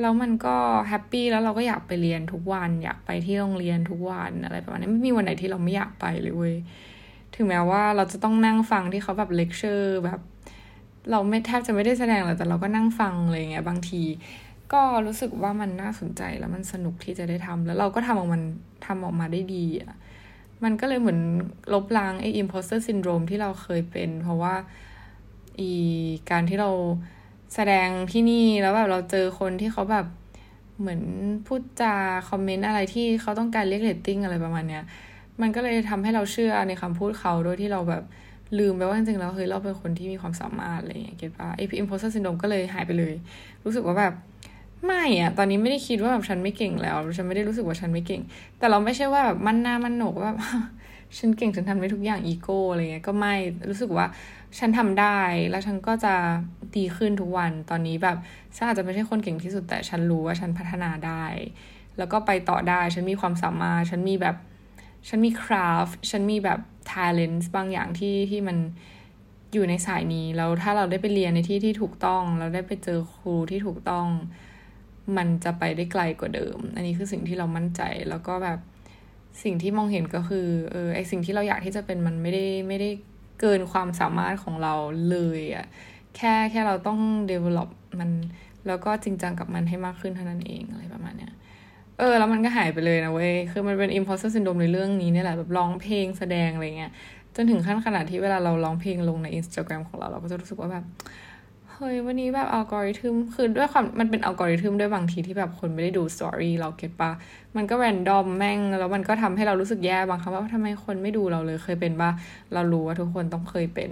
[0.00, 0.56] แล้วมันก็
[0.88, 6.54] happy แล้วเราก็อยากไปเรียนทุกวัน อยากไปที่โรงเรียนทุกวันอะไรประมาณนี้ไม่มีวันไหนที่เราไม่อยากไปเลยเว้ย
[7.34, 10.20] ถึงแม้ว่าเราจะต้องนั่งฟังที่เขาแบบเลคเชอร์แบบ
[11.10, 14.02] เราไม่แทบจะไม่ได้แสดงหรอกแต่เราก็นั่งฟังอะไรเงี้ยบางที
[14.72, 18.42] ก็รู้สึกว่ามันน่าสนใจแล้วมันสนุกที่จะได้ทำแล้วเราก็ทำออกมัน
[18.86, 19.94] ทำออกมาได้ดีอะ
[20.64, 21.20] มันก็เลยเหมือน
[21.74, 24.54] ลบล้างไอ้ imposter syndrome ที่เราเคยเป็น เพราะว่า
[25.60, 25.72] อี
[26.30, 26.70] การที่เรา
[27.56, 30.06] แสดงที่นี่แล้วแบบเราเจอคนที่เขาแบบ
[30.80, 31.00] เหมือน
[31.46, 31.94] พูดจา
[32.28, 34.82] คอมเมนต์อะไรที่เขาต้องการเรียกเรตติ้งอะไรประมาณเนี้ย
[35.40, 38.02] มันก็เลยทำให้เราเชื่อในคำพูดเขาโดยที่เราแบบ
[38.58, 43.14] ลืมไปว่าจริงๆแล้วเฮ้ยเราเป็นคนที่มีความสามารถอะไรอย่างเงี้ย get ปะไอพี imposter syndrome ก็เลยหายไปเลย
[43.64, 44.12] รู้สึกว่าแบบ
[44.86, 48.22] ไม่อะตอนนี้ไม่ได้คิดว่าแบบฉันไม่เก่งแล้ว ฉันไม่ได้รู้สึกว่าฉันไม่เก่ง
[48.58, 50.32] แต่เราไม่ใช่ว่าแบบมันหน้ามันหนกว่า
[51.18, 53.34] ฉันเก่งฉันทำได้ทุกอย่างอีโก้อะไรเงี้ยก็ไม่
[53.70, 54.06] รู้สึกว่า
[54.58, 55.18] ฉันทำได้
[55.50, 56.14] แล้วฉันก็จะ
[56.76, 58.16] ดีขึ้นทุกวันตอนนี้แบบ
[58.56, 61.24] ฉันอาจจะไม่ใช่คนเก่งที่สุดแต่ฉันรู้ว่าฉันพัฒนาได้
[61.98, 64.36] แล้วก็ไปต่อได้ ฉันมีความสามารถ ฉันมีแบบ
[65.08, 66.60] ฉันมีคราฟฉันมีแบบ
[66.90, 68.58] talent บางอย่างที่ที่มัน
[69.52, 74.06] อยู่ในสายนี้แล้วถ้าเราได้ไปเรียนในที่ที่ถูกต้อง เราได้ไปเจอครูที่ถูกต้อง
[75.16, 78.58] มันจะไปได้ไกลกว่าเดิม อันนี้คือสิ่งที่เรามั่นใจแล้วก็แบบ
[79.42, 82.88] สิ่งที่มองเห็นก็คือเออไอสิ่งที่เราอยากที่จะเป็นมันไม่ได้ไม่ได้
[83.40, 84.74] เกินความสามารถของเรา
[85.10, 85.66] เลยอะ
[86.16, 86.98] แค่แค่เราต้อง
[87.30, 88.10] develop มัน
[88.66, 91.32] แล้วก็จริงจังกับมันให้มากขึ้นเท่านั้นเองอะไรประมาณเนี้ย
[91.98, 96.92] เออแล้วมันก็หายไปเลยนะเว้ย คือมันเป็น imposter syndrome ในเรื่องนี้เนี่ยแหละแบบร้องเพลงแสดงอะไรเงี้ย
[97.36, 100.84] จนถึงขั้นขนาดที่เวลาเราร้องเพลงลงใน Instagram ของเรา เราก็จะรู้สึกว่าแบบ
[101.78, 107.10] เฮ้ยวันนี้แบบอัลกอริทึมคือด้วยความมันเป็นอัลกอริทึมด้วยบางทีที่แบบคนไม่ได้ดู story เรา get ปะ
[107.56, 112.10] มันก็ random แม่ง แล้วมันก็ทำให้เรารู้สึกแย่บางครั้งว่าทำไมคนไม่ดูเราเลยเคยเป็นปะ
[112.52, 113.90] เรารู้ว่าทุกคนต้องเคยเป็น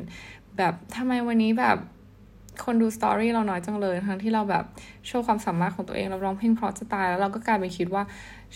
[0.59, 1.77] แบบทำไมวันนี้แบบ
[2.65, 4.65] คนดู story เราน้อยจังเลย ทั้งที่เราแบบ
[5.07, 8.03] โชว์ความสามารถของตัวเองเราร้องเพลงเพราะจะตายแล้วเราก็กลายเป็นคิดว่า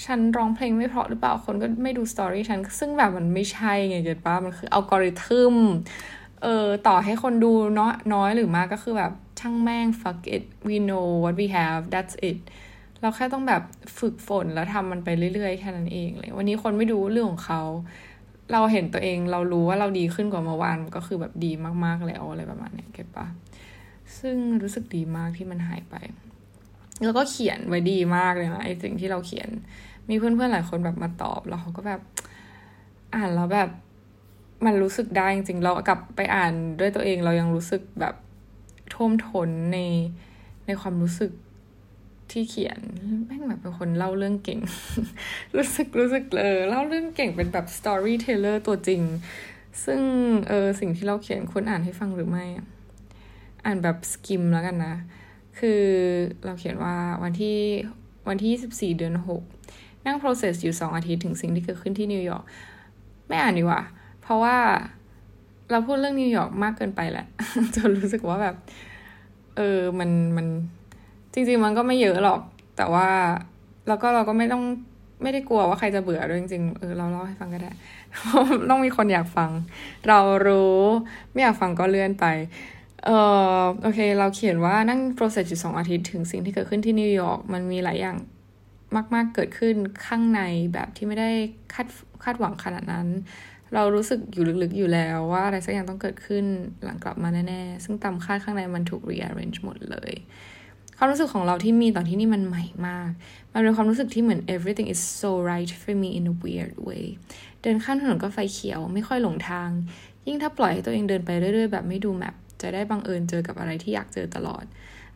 [0.04, 5.54] ฉันร้องเพลงไม่เพราะหรือเปล่าคนก็ไม่ดู story ฉันซึ่งแบบมันไม่ใช่ไง get ปะมันคืออัลกอริทึม
[6.42, 12.38] เออต่อให้คนดูน้อยน้อยหรือมากก็คือแบบช่างแม่ง fuck it we know what we have that's it
[13.00, 13.62] เราแค่ต้องแบบ
[13.98, 17.62] ฝึกฝนแล้วทำมันไปเรื่อยๆ แค่นั้นเองเลย วันนี้คนไม่ดูเรื่องของเขา
[18.52, 21.52] เราเห็นตัวเองเรารู้ว่าเราดีขึ้นกว่าเมื่อวานก็คือแบบดี
[21.84, 23.26] มากๆแล้วอะไรประมาณนี้เก็ตปะ
[24.18, 25.94] ซึ่งรู้สึกดีมากที่มันหายไป
[27.04, 29.48] แล้วก็เขียนไว้ดีมากเลยนะไอสิ่งที่เราเขียน
[30.08, 32.00] มีเพื่อนๆหลายคนแบบมาตอบแล้วเขาก็แบบ
[33.14, 33.68] อ่านแล้วแบบ
[34.64, 38.14] มันรู้สึกได้จริงๆ เรากลับไปอ่านด้วยตัวเองเรายังรู้สึกแบบ
[38.94, 39.78] ท่วมท้นใน
[40.66, 41.32] ในความรู้สึก
[42.30, 42.80] ที่เขียน
[43.26, 44.60] แม่งแบบเป็นคนเล่าเรื่องเก่ง
[45.56, 49.02] รู้สึกรู้สึกเลยเล่าเรื่องเก่งเป็นแบบ storyteller ตัวจริง
[49.84, 50.00] ซึ่ง
[50.48, 52.44] เออสิ่งที่เราเขียนควรอ่านให้ฟังหรือไม่
[53.64, 54.94] อ่านแบบสกิมแล้วกันนะ
[55.58, 55.82] คือ
[56.44, 57.58] เราเขียนว่าวันที่
[58.28, 59.14] วันที่ 24 เดือน
[59.60, 62.44] 6 นั่ง process อยู่ 2 อาทิตย์ถึงสิ่งที่เกิดขึ้นที่นิวยอร์ก
[63.28, 63.82] ไม่อ่านดีกว่า
[64.28, 64.58] เพราะว่า
[65.70, 67.26] เราพูดเรื่องนิวยอร์กมากเกินไปแหละ
[67.74, 68.56] จนรู้สึกว่าแบบ
[69.56, 70.46] เออมันมัน
[71.32, 72.40] จริง ๆ มันก็ไม่เยอะหรอก
[72.76, 73.08] แต่ว่า
[73.88, 74.62] แล้วก็เราก็ไม่ต้อง
[75.22, 77.72] ไม่ได้กลัวว่าใครจะเบื่อด้วยจริงๆเออเราเล่าให้ฟังก็ได้
[78.70, 79.50] ต้องมีคนอยากฟัง
[80.08, 80.78] เรารู้
[81.32, 82.26] ไม่อยากฟังก็เลื่อนไป
[83.04, 83.10] เอ
[83.58, 88.16] อโอเค เราเขียนว่านั่ง process อยู่สองอาทิตย์ถึงสิ่งที่เกิดขึ้นที่นิวยอร์กมันมีหลายอย่าง
[89.14, 89.74] มาก ๆ เกิดขึ้น
[90.06, 90.40] ข้างใน
[90.72, 91.30] แบบที่ไม่ได้
[91.74, 91.86] คาด
[92.24, 93.06] คาดหวังขนาดนั้น
[93.74, 96.44] เรารู้สึกอยู่ลึกๆอยู่แล้วว่าอะไรสักอย่างต้องเกิดขึ้น
[96.84, 100.12] หลังกลับมาแน่ๆ ซึ่งตามคาดข้างในมันถูก rearrange หมดเลย
[100.98, 103.10] ความรู้สึกของเราที่มีตอนที่นี่มันใหม่มาก
[103.52, 107.06] มันเป็นความรู้สึกที่เหมือน everything is so right for me in a weird way
[107.62, 109.70] เดินข้ามถนนก็ไฟเขียวไม่ค่อยหลงทาง
[110.26, 114.64] ยิ่งถ้าปล่อยให้ตัวเองเดินไปเรื่อยๆ แบบไม่ดูแมพจะได้บังเอิญเจอกับอะไรที่อยากเจอตลอด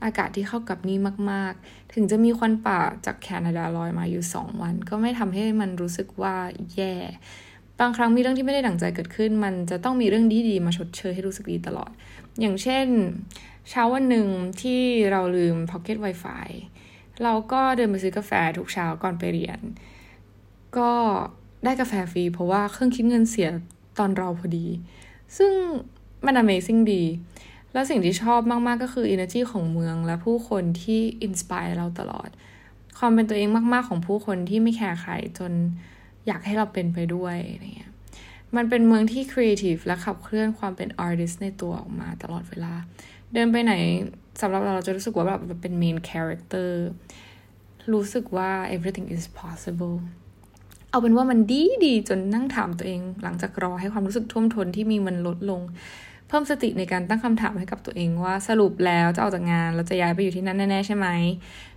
[0.05, 0.99] อากาศที่เข้ากับนี่
[1.31, 6.37] มาก ๆ ถึงจะมีควันป่าจากแคนาดาลอยมาอยู่สองวัน ก็ไม่ทำให้มันรู้สึกว่า
[6.75, 6.95] แย่
[7.81, 11.91] บางครั้งมีเรื่องที่ไม่ได้ดั่งใจเกิดขึ้น มันจะต้องมีเรื่องดีๆมาชดเชยให้รู้สึกดีตลอด
[12.41, 12.87] อย่างเช่น
[13.71, 14.27] เช้าวันหนึ่ง
[14.61, 14.81] ที่
[15.11, 16.49] เราลืม Pocket Wi-Fi
[17.23, 19.61] เราก็เดินไปซื้อกาแฟทุกเช้าก่อนไปเรียน
[20.79, 20.93] ก็
[21.65, 23.49] ได้กาแฟฟรีเพราะว่าเครื่องคิดเงินเสีย
[23.99, 24.67] ตอนเราพอดี
[25.37, 25.53] ซึ่ง
[26.27, 27.05] มัน Amazing ดี
[27.73, 32.29] แล้วสิ่งที่ชอบมาก ๆ ก็คือ energy ของเมืองและผู้คนที่ inspire เราตลอด
[32.99, 35.53] ความเป็นตัวเองมาก ๆ ของผู้คนที่ไม่แคร์ใครจน
[36.27, 37.93] อยากให้เราเป็นไปด้วยอะไรเงี้ย
[38.57, 42.75] มันเป็นเมืองที่ครีเอทีฟและขับเคลื่อนความเป็น artist ในตัวออกมาตลอดเวลา
[43.33, 43.75] เดินไปไหน
[44.41, 46.87] สำหรับเราเราจะรู้สึกว่าแบบเป็น main character
[47.93, 49.97] รู้สึกว่า everything is possible
[50.91, 55.61] เอาเป็นว่ามันดีดีจนนั่งถามตัวเอง หลังจากรอให้ความรู้สึกท่วมท้นที่มีมันลดลง
[56.29, 61.09] เพิ่มสติในการตั้งคำถามให้กับตัวเองว่าสรุปแล้วจะออกจากงานเราจะย้ายไปอยู่ที่นั่นแน่ ๆ ใช่ไหม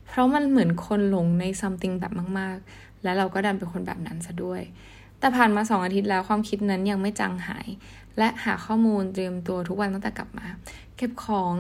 [0.07, 2.57] เพราะมันเหมือนคนหลงใน something แบบมาก
[3.05, 4.61] และเราก็ดันเป็นคนแบบนั้นซะด้วย
[5.19, 7.67] แต่ผ่านมาสองอาทิตย์แล้วความคิดนั้นยังไม่จางหาย
[8.17, 10.47] และหาข้อมูลเตรียมตัวทุกวันตั้งแต่กลับมา
[10.97, 11.53] เก็บของ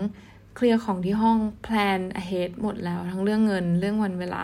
[0.55, 4.43] เคลียร์ของที่ห้องแพลน ahead หมดแล้ว ทั้งเรื่องเงินเรื่องวันเวลา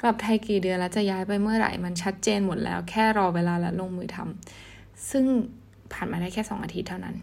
[0.00, 5.24] กลับไทยกี่เดือนแล้วจะย้ายไปเมื่อไหร่มันชัดเจนหมดแล้ว แค่รอเวลาและลงมือทำซึ่ง
[5.92, 7.16] ผ่านมาได้แค่สองอาทิตย์เท่านั้น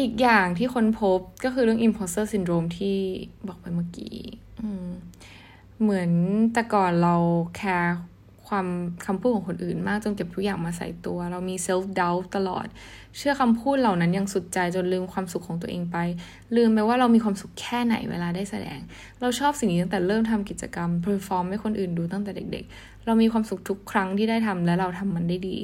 [0.00, 2.96] อีกอย่างที่คนพบก็คือเรื่อง imposter syndrome ที่
[3.48, 4.16] บอกไปเมื่อกี้
[5.82, 6.10] เหมือน
[6.52, 7.14] แต่ก่อนเรา
[7.56, 7.94] แคร์
[8.48, 8.66] ความ
[9.06, 12.66] คำพูดของคนอื่นมากจนเก็บทุกอย่างมาใส่ตัว เรามี self doubt ตลอด
[13.16, 15.96] เชื่อคำพูดเหล่านั้นอย่างสุดใจจนลืมความสุขของตัวเองไป
[16.56, 18.80] ลืมไปว่าเรามีความสุขแค่ไหนเวลาได้แสดง
[19.20, 25.58] เราชอบสิ่งนี้ตั้งแต่เริ่มทำกิจกรรม perform ให้คนอื่นดูตั้งแต่เด็ก ๆ เรามีความสุขทุกครั้งที่ได้ทำและเราทำมันได้ดี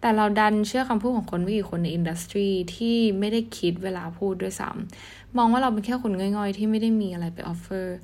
[0.00, 7.98] แต่เราดันเชื่อคำพูดของคนไม่กี่คนใน industry ที่ไม่ได้คิดเวลาพูดด้วยซ้ำมองว่าเราเป็นแค่คนง่อยๆ ที่ไม่ได้มีอะไรไป offer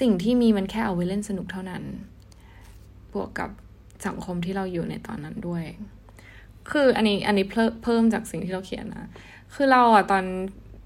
[0.00, 1.82] สิ่งที่มีมันแค่เอาไว้เล่นสนุกเท่านั้น
[3.12, 3.50] บวกกับ
[4.06, 5.64] สังคมที่เราอยู่ในตอนนั้นด้วย
[6.70, 7.46] คืออันนี้อันนี้
[7.84, 9.08] เพิ่มจากสิ่งที่เราเขียนนะ
[9.54, 10.24] คือเราอะตอน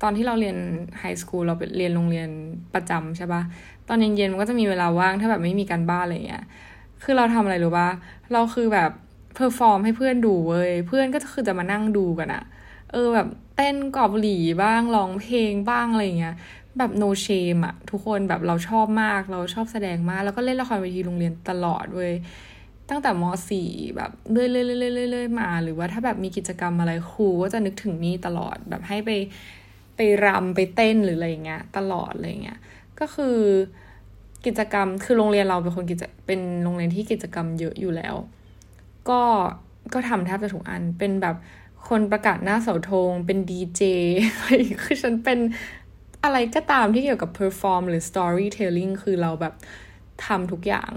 [0.03, 0.57] ตอนที่เราเรียน
[0.99, 2.29] high school เราไปเรียนโรงเรียน
[2.75, 3.43] ประจำใช่ปะ
[3.89, 6.45] ตอนเย็นๆมันก็จะมีเวลาว่างถ้าแบบไม่มีการบ้านอะไรเงี้ย
[7.03, 7.89] คือเราทำอะไรรู้ปะ
[8.33, 8.91] เราคือแบบ
[9.35, 12.43] perform ให้เพื่อนดูเว้ย เพื่อนก็คือจะมานั่งดูกันอะ
[12.93, 16.35] เออแบบเต้น cover เกาหลีบ้างร้องเพลงบ้างอะไรเงี้ย
[16.79, 22.15] แบบ no shame อะทุกคนแบบเราชอบมากเราชอบแสดงมาก แล้วก็เล่นละครเวทีโรงเรียนตลอดเว้ย
[22.91, 24.43] ตั้งแต่ม .4 แบบเรื่
[25.23, 29.11] อยๆๆๆมา หรือว่าถ้าแบบมีกิจกรรมอะไรครูก็จะนึกถึงนี่ตลอดแบบให้ไป
[29.97, 32.59] ไปรำไปเต้นหรืออะไรเงี้ยตลอดอะไรเงี้ย
[33.01, 33.37] ก็คือ
[34.47, 38.15] กิจกรรมคือโรงเรียนเราเป็นคนกิจเป็นโรงเรียนที่กิจกรรมเยอะอยู่แล้ว
[39.09, 39.21] ก็
[39.93, 41.37] ก็ทำแทบจะทุกอันเป็นแบบ
[41.89, 43.83] คนประกาศหน้าเสาธงเป็นดีเจ
[44.83, 45.39] คือฉันเป็น
[46.25, 49.55] อะไรก็ตามที่เกี่ยวกับ perform หรือ storytelling คือเราแบบ
[50.27, 50.91] ทำทุกอย่าง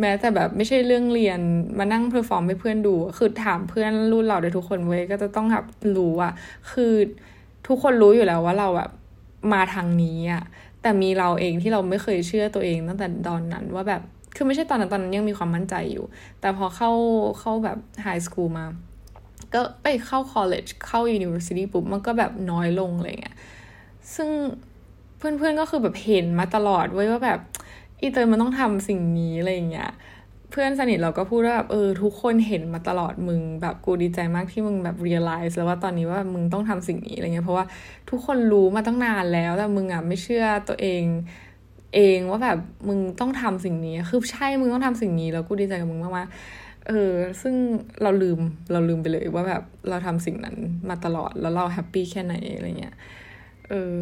[0.00, 1.40] แม้แต่แบบไม่ใช่เรื่องเรียน
[1.78, 6.32] มานั่ง perform ให้เพื่อนดู คือถามเพื่อนรุ่นเราได้ทุกคนเว้ยก็จะต้องแบบรู้อะ
[6.72, 6.92] คือ
[7.66, 8.90] ทุกคนรู้อยู่แล้วว่าเราแบบ
[9.52, 10.44] มาทางนี้อะ
[10.82, 14.02] แต่มีเราเองที่เราไม่เคยเชื่อตัวเองตั้งแต่ตอนนั้นว่าแบบ
[14.36, 16.04] คือไม่ใช่ตอนนั้นตอนนั้นยังมีความมั่นใจอยู่
[16.40, 16.90] แต่พอเข้า
[17.40, 18.66] เข้าแบบ high school มา
[19.54, 23.36] ก็ไปเข้า college เข้า university ปุ๊บมันก็แบบน้อยลงอะไรเงี้ย
[24.14, 24.28] ซึ่ง
[25.18, 27.40] เพื่อนๆก็คือแบบเห็นมาตลอดไว้ว่าแบบ
[28.00, 29.90] อีเตอร์มันต้องทำสิ่งนี้อะไรเงี้ย
[30.50, 37.64] เพื่อนสนิทเราก็พูดว่าแบบเออทุกคนเห็นมาตลอดมึงแบบกูดีใจมากที่มึงแบบ realize แล้วว่าตอนนี้ว่ามึงต้องทำสิ่งนี้อะไรเงี้ยเพราะว่า
[38.10, 41.02] ทุกคนรู้มาตั้งนานแล้วแต่มึงอะไม่เชื่อตัวเอง
[41.94, 47.54] เองว่าแบบมึงต้องทำสิ่งนี้คือใช่มึงต้องทำสิ่งนี้แล้วกูดีใจกับมึงมากๆเออ ซึ่ง
[48.02, 48.38] เราลืม
[48.72, 50.56] เราลืมไปเลยว่าแบบเราทำสิ่งนั้น
[50.88, 52.94] มาตลอดแล้วเราแฮปปี้แค่ไหนอะไรเงี้ย
[53.70, 53.94] เออ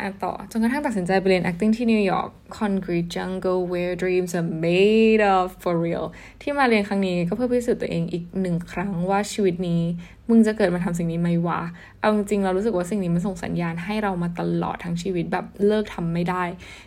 [0.00, 6.06] อะต่อจนกระทั่งตัดสินใจไปเรียน acting ที่นิวยอร์ก Concrete Jungle where dreams are made of for real
[6.42, 9.82] ที่มาเรียนครั้งนี้ก็เพื่อพิสูจน์ตัวเองอีกหนึ่งครั้งว่าชีวิตนี้
[10.28, 11.60] มึงจะเกิดมาทำสิ่งนี้ไหมวะ
[12.00, 16.42] เอาจริงๆเรารู้สึกว่าสิ่งนี้มันส่งสัญญาณให้เรามาตลอดทั้งชีวิตแบบเลิกทำไม่ได้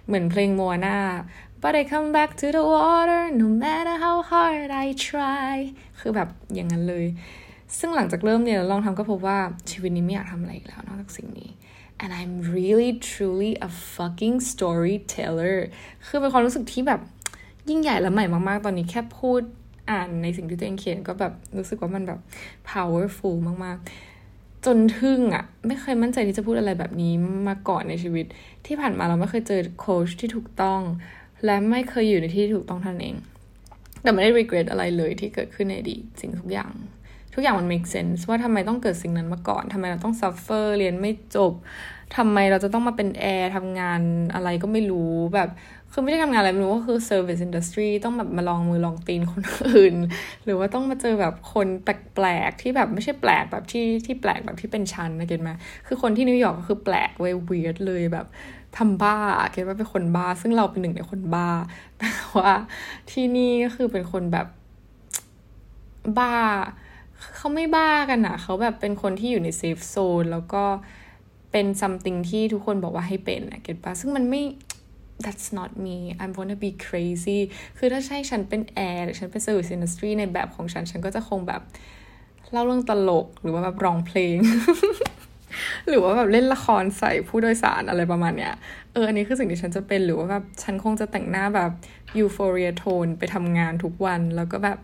[0.08, 0.98] เหมือนเพลงโมนา
[1.62, 5.54] but I come back to the water no matter how hard I try
[6.00, 7.06] คือแบบอย่างนั้นเลย
[7.78, 9.40] ซึ่งหลังจากเริ่มเรียลองทำก็พบว่า
[9.72, 11.50] ชีวิตนี้ไม่อยากทำอะไรอีกแล้วนอกจากสิ่งนี้
[12.01, 15.58] and I'm really truly a fucking storyteller
[16.06, 17.01] คือเป็นความรู้สึกที่แบบ
[17.69, 19.41] ยิ่งใหญ่และใหม่มากๆ ตอนนี้แค่พูด
[19.91, 22.19] อ่านในสิ่งที่ตัวเองเขียนก็แบบรู้สึกว่ามันแบบ
[22.71, 27.13] powerful มากๆ จนทึ่งอะ่ะ ไม่เคยมั่นใจที่จะพูดอะไรแบบนี้
[27.47, 28.25] มาก่อนในชีวิต
[28.65, 30.82] ที่ผ่านมาเราไม่เคยเจอโค้ชที่ถูกต้อง
[31.45, 33.15] และไม่เคยอยู่ในที่ถูกต้องท่านเอง
[34.01, 36.71] แต่ไม่ได้ regret อะไรเลยที่เกิดขึ้นในอดีตสิ่งทุกอย่าง
[37.34, 41.54] ทุกอย่างมัน make sense ว่าทำไมต้องเกิดสิ่งนั้นมาก่อนทำไมเราต้อง suffer เรียนไม่จบ
[42.17, 44.02] ทำไมเราจะต้องมาเป็นแอร์ทำงาน
[44.34, 45.50] อะไรก็ไม่รู้แบบ
[45.91, 49.96] คือไม่ได้ทำงานอะไรไม่รู้ก็คือ service industry ต้องแบบมาลองมือลองตีนคนอื่น
[50.43, 55.52] หรือว่าต้องมาเจอแบบคนแปลกๆที่แบบไม่ใช่แปลกแบบที่ที่แปลกแบบที่เป็นชั้นนะเก็ตไหม
[55.88, 58.26] คือคนที่นิวยอร์กก็คือแปลกเว้ย weird เลยแบบ
[58.78, 59.17] ทำบ้า
[59.52, 61.50] เก็ตว่าเป็นคนบ้า ซึ่งเราเป็นหนึ่งในคนบ้า
[61.98, 62.54] แต่ว่า
[63.12, 64.48] ที่นี่ก็คือเป็นคนแบบ
[66.19, 66.34] บ้า
[67.36, 70.64] เขาไม่บ้ากันอะเขาแบบเป็นคนที่อยู่ในเซฟโซนแล้วก็
[71.52, 74.42] เป็นซัมติงที่ทุกคนบอกว่าให้เป็นอะเก็ตปะซึ่งมันไม่
[75.26, 77.40] that's not me I'm wanna be crazy
[77.78, 81.62] คือถ้าใช่ฉันเป็นแอร์หรือฉันเป็น service industry ในแบบของฉัน ฉันก็จะคงแบบ
[82.52, 84.38] เล่าเรื่องตลกหรือว่าแบบร้องเพลง
[85.88, 88.54] หรือว่าแบบเล่นละครใส่ผู้โดยสารอะไรประมาณเนี้ย
[88.94, 91.72] เออ อันนี้คือสิ่งที่ฉันจะเป็นหรือว่าแบบฉันคงจะแต่งหน้าแบบ
[92.18, 94.78] ยูโฟเรียโทนไปทำงานทุกวันแล้วก็แบบ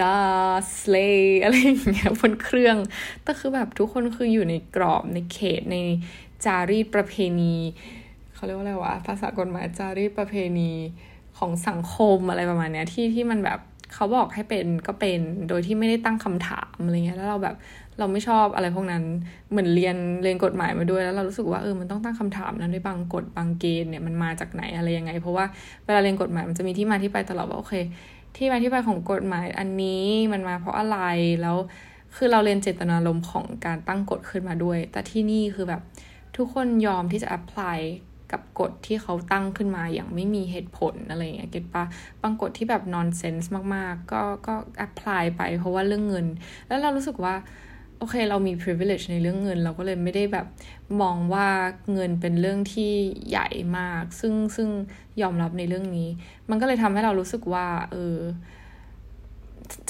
[0.00, 0.20] ดา
[0.70, 0.96] สเล
[1.42, 2.76] อะไรอย่างเงี้ยบนเครื่อง
[3.22, 5.76] แต่คือแบบทุกคนคืออยู่ในกรอบในเขตใน
[6.44, 7.54] จารีตประเพณี
[8.34, 10.70] เขาเรียกว่าอะไรวะภาษากฎหมายจารีตประเพณี
[11.38, 13.60] ของสังคมอะไรประมาณเนี้ยที่ที่มันแบบ
[13.94, 17.56] เขาบอกให้เป็นก็เป็นโดยที่ไม่ได้ตั้งคำถามอะไรเงี้ยแล้วเราแบบ
[17.98, 19.04] เราไม่ชอบอะไรพวกนั้น
[19.50, 25.44] เหมือนเรียนเรียนกฎหมายมาด้วยแล้วเรารู้สึกว่าเออมันต้องตั้งคำถามนั้นด้วยบางกฎบางเกณฑ์เนี่ยมันมาจากไหนอะไรยังไง เพราะว่า
[25.84, 27.74] เวลาเรียนกฎหมายมันจะมีที่มาที่ไปตลอดว่าโอเค
[28.36, 30.98] ที่มาที่ไปของกฎหมายอันนี้มันมาเพราะอะไร
[31.42, 31.56] แล้ว
[32.16, 35.82] คือเราเรียนเจตนารมณ์ของการตั้งกฎขึ้นมาด้วย แต่ที่นี่คือแบบ
[36.36, 37.78] ทุกคนยอมที่จะ apply
[38.32, 41.84] กับกฎที่เขาตั้งขึ้นมาอย่างไม่มีเหตุผลอะไรอย่างเงี้ยเก็ตปะ
[42.22, 44.54] บางกฎที่แบบ nonsense มาก ๆ ก็ก็
[44.86, 46.26] apply ไปเพราะว่าเรื่องเงิน
[46.68, 47.34] แล้วเรารู้สึกว่า
[48.02, 50.46] โอเค เรามี privilege ในเรื่องเงิน เราก็เลยไม่ได้แบบ
[51.02, 51.48] มองว่า
[51.92, 52.92] เงินเป็นเรื่องที่
[53.28, 54.68] ใหญ่มาก ซึ่งซึ่ง
[55.22, 56.08] ยอมรับในเรื่องนี้
[56.50, 58.18] มันก็เลยทำให้เรารู้สึกว่า เออ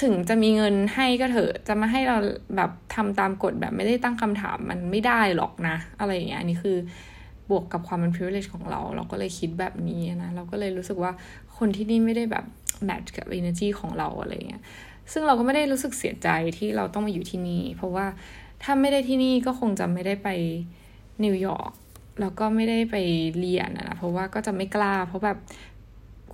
[0.03, 2.17] ถึงจะมีเงินให้ก็เถอะ จะมาให้เรา
[2.57, 6.77] แบบทำตามกฎแบบไม่ได้ตั้งคำถามมันไม่ได้หรอกนะ อะไรอย่างเงี้ยอันนี้คือ
[7.51, 11.13] บวกกับความเป็น privilege ของเรา เราก็เลยคิดแบบนี้นะ เราก็เลยรู้สึกว่า
[11.59, 12.45] คนที่นี่ไม่ได้แบบ
[12.89, 14.63] match กับ energy ของเราอะไรเงี้ย
[15.13, 18.07] ซึ่งเราก็ไม่ได้รู้สึกเสียใจที่เราต้องมาอยู่ที่นี่ เพราะว่า
[18.63, 20.29] ถ้าไม่ได้ที่นี่ก็คงจะไม่ได้ไป
[21.25, 21.73] นิวยอร์ก
[22.21, 22.97] แล้วก็ไม่ได้ไป
[23.39, 25.39] เรียนนะเพราะว่าก็จะไม่กล้า เพราะแบบ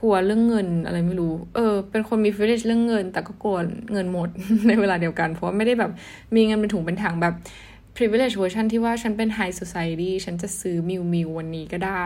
[0.00, 3.58] กลัวเรื่องเงินอะไรไม่รู้ เออ เป็นคนมี privilege เรื่องเงิน แต่ก็กลัว
[3.92, 4.28] เงินหมด
[4.68, 5.92] ในเวลาเดียวกัน เพราะว่าไม่ได้แบบ
[6.34, 7.34] มีเงินเป็นถุงเป็นถังแบบ
[7.96, 12.04] privilege version ที่ว่าฉันเป็น high society ฉันจะซื้อมิวมิววันนี้ก็ได้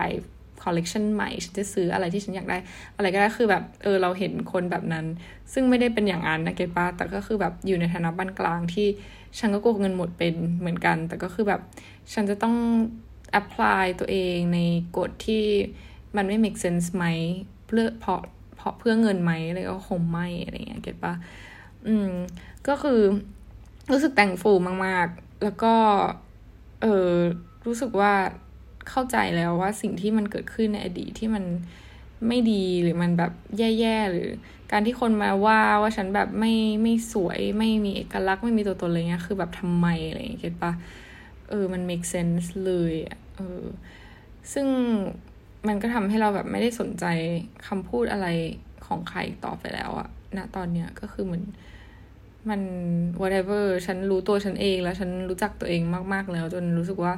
[0.63, 2.57] collection ใหม่ฉันจะซื้ออะไรที่ฉันอยากได้
[2.95, 5.05] อะไรก็ได้คือแบบเออเราเห็นคนแบบนั้น
[5.53, 8.87] ซึ่งไม่ได้เป็นอย่างนั้นนะเกป้าแต่ก็คือแบบอยู่ในฐานะบ้านกลางที่
[9.39, 11.61] ฉันก็กลัวเงินหมดเป็นเหมือนกัน แต่ก็คือแบบ
[12.13, 12.55] ฉันจะต้อง
[13.39, 14.59] apply ตัวเองใน
[14.97, 15.43] กฎที่
[16.15, 17.05] มันไม่ make sense ไหม
[17.65, 18.21] เพื่อเพราะ
[18.55, 21.13] เพราะเพื่อเงินไหมอะไรก็คงไม่อะไรเงี้ยเก็ตปะ
[21.87, 22.09] อืม
[22.67, 23.01] ก็คือ
[23.91, 24.51] รู้สึกแต่งฟู
[24.85, 25.73] มาก ๆ แล้วก็
[26.81, 27.13] เออ
[27.65, 28.13] รู้สึกว่า
[28.89, 31.43] เข้าใจแล้วว่าสิ่งที่มันเกิดขึ้นในอดีตที่มัน
[32.27, 34.27] ไม่ดีหรือมันแบบแย่ๆหรือ
[34.71, 40.71] การที่คนมาว่าว่าฉันแบบไม่ไม่สวยไม่มีเอกลักษณ์ไม่มีตัวตนอะไรเงี้ยคือแบบทำไมอะไรเงี้ยเก็ตปะ
[41.49, 42.93] เออมัน make sense เลย
[43.35, 43.63] เออ
[44.53, 44.67] ซึ่ง
[45.67, 47.05] มันก็ทำให้เราแบบไม่ได้สนใจ
[47.67, 48.27] คำพูดอะไร
[48.85, 51.43] ของใครต่อไปแล้วอะณตอนเนี้ยก็คือเหมือน
[52.49, 52.61] มัน
[53.21, 55.81] whatever ฉันรู้ตัวฉันเองแล้วฉันรู้จักตัวเอง
[56.13, 57.13] มาก ๆ แล้ว จนรู้สึกว่า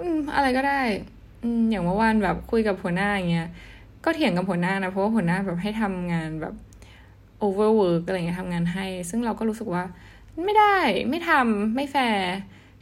[0.00, 0.80] อืมอะไรก็ได้
[1.42, 3.48] อืมอย่างเมื่อวานแบบคุยกับหัวหน้าอย่างเงี้ย
[4.04, 6.54] ก็เถียงกับหัวหน้านะเพราะว่าหัวหน้าแบบให้ทำงานแบบ
[7.44, 9.84] overwork อะไรเงี้ยทำงานให้ ซึ่งเราก็รู้สึกว่า
[10.44, 10.76] ไม่ได้
[11.10, 12.26] ไม่ทำไม่แฟร์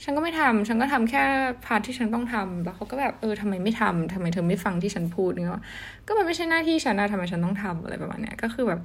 [0.02, 1.22] ฉันก็ไม่ทำฉันก็ทำแค่
[1.64, 5.62] part ที่ฉันต้องทำแล้วเขาก็แบบเออทำไมไม่ทำทำไมเธอไม่ฟังที่ฉันพูดเนี่ย
[6.06, 8.80] ก็มันไม่ใช่หน้าที่ฉันนะทำไมฉันต้องทำอะไรประมาณเนี้ยก็คือแบบ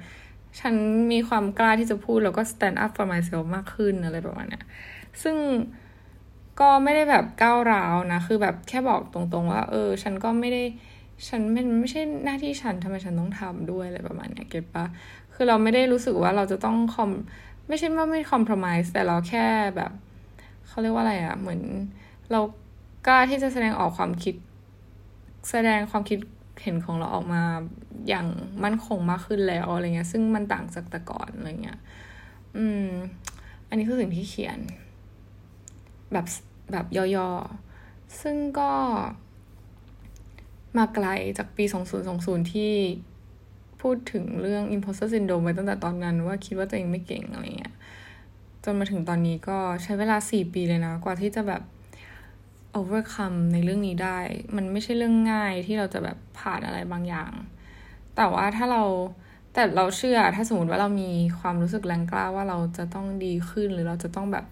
[0.60, 0.74] ฉัน
[1.12, 4.64] มีความกล้าที่จะพูดแล้วก็ stand up for myself มากขึ้นอะไรประมาณเนี้ย
[5.22, 5.36] ซึ่ง
[6.60, 10.62] ก็ไม่ได้แบบก้าวร้าวนะ คือแบบแค่บอกตรงๆว่า เออ ฉันก็ไม่ได้
[11.28, 14.84] ฉันไม่ไม่ใช่หน้าที่ฉันทำไมฉันต้องทำด้วยอะไรประมาณเนี้ย get ปะ
[15.34, 17.10] คือเราไม่ได้รู้สึกว่าเราจะต้องคอม
[17.68, 19.44] ไม่ใช่ว่าไม่ compromise แต่เราแค่
[19.76, 19.92] แบบ
[20.68, 21.60] เขาเรียกว่าอะไรอะ่ะเหมือน
[22.32, 22.40] เรา
[23.06, 24.34] กล้าที่จะแสดงออกความคิด
[25.50, 26.18] แสดงความคิด
[26.62, 27.42] เห็นของเราออกมา
[28.08, 28.26] อย่าง
[28.64, 31.78] มั่นคงมากขึ้นแล้วอะไรเงี้ย ซึ่งมันต่างจากแต่ก่อนอะไรเงี้ย
[32.56, 32.88] อืม
[33.68, 34.58] อันนี้คือสิ่งที่เขียน
[36.12, 36.26] แบบ
[36.72, 38.70] แบบย่อๆ ซึ่งก็
[40.76, 41.06] มาไกล
[41.38, 41.64] จากปี
[42.08, 42.72] 2020 ที่
[43.82, 47.74] พูดถึงเรื่อง imposter syndrome ไว้ตั้งแต่ตอนนั้นว่าคิดว่าตัวเองไม่เก่งอะไรเงี้ย
[48.64, 51.62] จนมาถึงตอนนี้ก็ใช้เวลาสี่ปีเลยนะ กว่าที่จะแบบ
[52.80, 54.18] overcome ในเรื่องนี้ได้
[54.56, 57.32] มันไม่ใช่เรื่องง่ายที่เราจะแบบผ่านอะไรบางอย่าง
[58.16, 58.82] แต่ว่าถ้าเรา
[59.54, 64.44] แต่เราเชื่อถ้าสมมติว่าเรามีความรู้สึกแรงกล้าว่าเราจะต้องดีขึ้นหรือเราจะต้องแบบ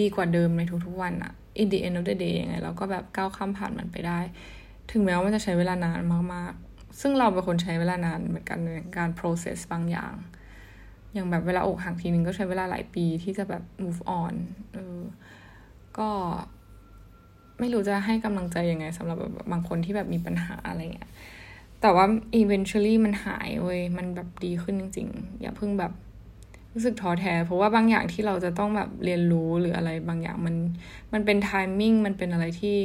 [0.00, 4.18] ดีกว่าเดิมในทุกๆวันอะ in the end of the day ยังไงเราก็แบบก้าวข้ามผ่านมันไปได้
[4.90, 6.00] ถึงแม้ว่ามันจะใช้เวลานาน
[6.34, 10.14] มากๆ ซึ่งเราเป็นคนใช้เวลานานเหมือนกันในการ process บางอย่าง
[11.12, 14.34] อย่างแบบเวลาอกหักทีนึงก็ใช้เวลาหลายปีที่จะแบบ move on
[14.72, 15.00] เออ
[15.98, 16.08] ก็
[17.58, 21.10] ไม่รู้จะให้กำลังใจยังไงสำหรับบบบางคนที่แบบมีปัญหาอะไรเงี้ย
[21.80, 22.06] แต่ว่า
[22.40, 25.92] eventually มันหายเว้ย มันแบบดีขึ้นจริงๆ อย่าเพิ่งแบบ
[26.74, 30.54] รู้สึกท้อแท้ เพราะว่าบางอย่างที่เราจะต้องแบบเรียนรู้หรืออะไรบางอย่างมัน
[31.12, 32.76] มันเป็น timing มันเป็นอะไรที่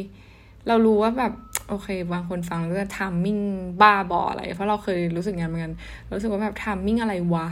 [0.67, 1.33] เรารู้ว่าแบบ
[1.69, 3.41] โอเค บางคนฟังก็จะ timing
[3.81, 5.73] บ้าบออะไร เพราะเราเคยรู้สึกงั้นเหมือนกัน
[6.15, 7.47] รู้สึกว่าแบบ timing อะไรวะ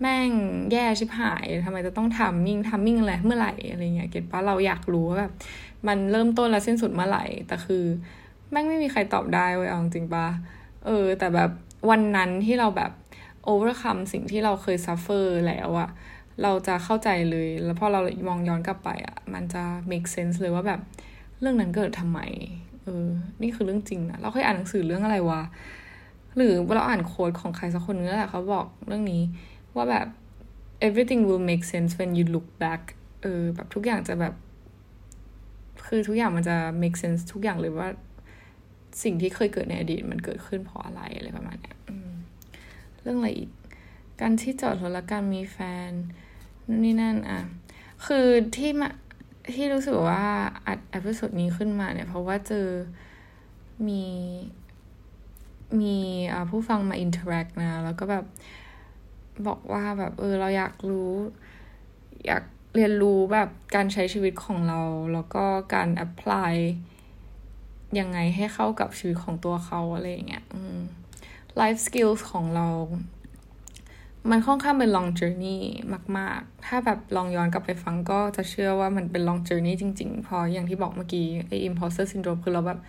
[0.00, 0.30] แม่ง
[0.72, 5.32] แย่ชิบหายทำไมจะต้อง timing timing อะไรเมื่อไหร่อะไรเงี้ย get ปะเราอยากรู้ว่าแบบ
[5.88, 7.84] มันเริ่มต้นและสิ้นสุดเมื่อไหร่ แต่คือ
[8.50, 10.26] แม่งไม่มีใครตอบได้เว้ยเอาจริงปะ
[10.86, 11.50] เออ แต่แบบ
[11.90, 12.90] วันนั้นที่เราแบบ
[13.44, 15.90] overcome สิ่งที่เราเคย suffer แล้วอะ
[16.42, 20.80] เราจะเข้าใจเลย แล้วพอเรามองย้อนกลับไปอะมันจะ make sense เลยว่าแบบ
[21.40, 22.20] เรื่องนั้นเกิดทำไม
[22.82, 23.06] เออ
[23.42, 25.42] นี่คือเรื่องจริงนะ เราเคยอ่านหนังสือเรื่องอะไรวะ
[26.36, 29.22] หรือเราอ่านโค้ดของใครสักคนนึงแหละเขาบอกเรื่องนี้
[29.76, 30.06] ว่าแบบ
[30.86, 32.82] everything will make sense when you look back
[33.22, 34.34] เออ แบบทุกอย่างจะแบบ
[35.86, 37.88] คือทุกอย่างมันจะ make sense ทุกอย่างเลยว่า
[39.02, 41.76] สิ่งที่เคยเกิดในอดีตมันเกิดขึ้นเพราะอะไรอะไรประมาณเนี้ย
[43.02, 43.50] เรื่องอะไรอีก
[44.20, 47.40] การที่จอดรถและการมีแฟนู่นนี่นั่นอะ
[48.06, 48.88] คือที่มา
[49.54, 50.24] ที่รู้สึกว่า
[50.66, 52.66] อัด episode นี้ขึ้นมาเนี่ย เพราะว่าเจอ
[53.88, 54.04] มี
[55.80, 55.96] มี
[56.50, 58.24] ผู้ฟังมา interact นะ แล้วก็แบบ
[59.46, 61.12] บอกว่าแบบเออเราอยากรู้
[62.26, 62.42] อยาก
[62.74, 64.80] เรียนรู้แบบการใช้ชีวิตของเรา
[65.12, 66.52] แล้วก็การ apply
[67.98, 70.44] ยังไงให้เข้ากับชีวิตของตัวเขาอะไรอย่างเงี้ย
[71.60, 72.68] life skills ของเรา
[74.30, 75.60] มันค่อนข้างเป็น long journey
[76.18, 82.80] มาก ๆ ถ้าแบบลองย้อนกลับไปฟังก็จะเชื่อว่ามันเป็น long journey จริงๆพออย่างที่บอกเมื่อกี้ไอ้ imposter syndrome คือเราแบบ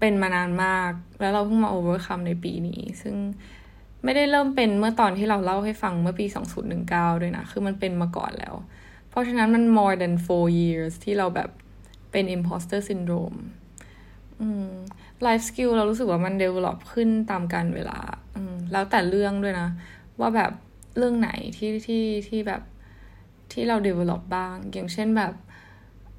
[0.00, 3.16] เป็นมานานมาก แล้วเราเพิ่งมา overcome ในปีนี้ ซึ่ง
[4.04, 6.26] ไม่ได้เริ่มเป็นเมื่อตอนที่เราเล่าให้ฟังเมื่อปี
[6.74, 8.54] 2019 ด้วยนะ คือมันเป็นมาก่อนแล้ว
[9.08, 11.50] เพราะฉะนั้นมัน more than four years ที่เราแบบ
[12.10, 13.38] เป็น imposter syndrome
[14.40, 14.70] อืม
[15.26, 17.98] life skill เรารู้สึกว่ามัน develop ขึ้นตามการเวลา
[18.36, 19.68] อืมแล้วแต่เรื่องด้วยนะ
[20.20, 20.52] ว่าแบบ
[20.96, 22.62] เรื่องไหนที่ที่ที่แบบ
[23.52, 25.34] ที่เรา develop บ้าง อย่างเช่นแบบ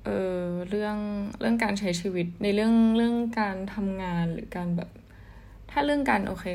[0.04, 0.10] เอ
[0.42, 0.98] อเรื่อง
[1.40, 4.90] เรื่องการใช้ชีวิตในเรื่องเรื่องการทำงานหรือการแบบ
[5.72, 6.46] ถ้าเรื่องการโอเค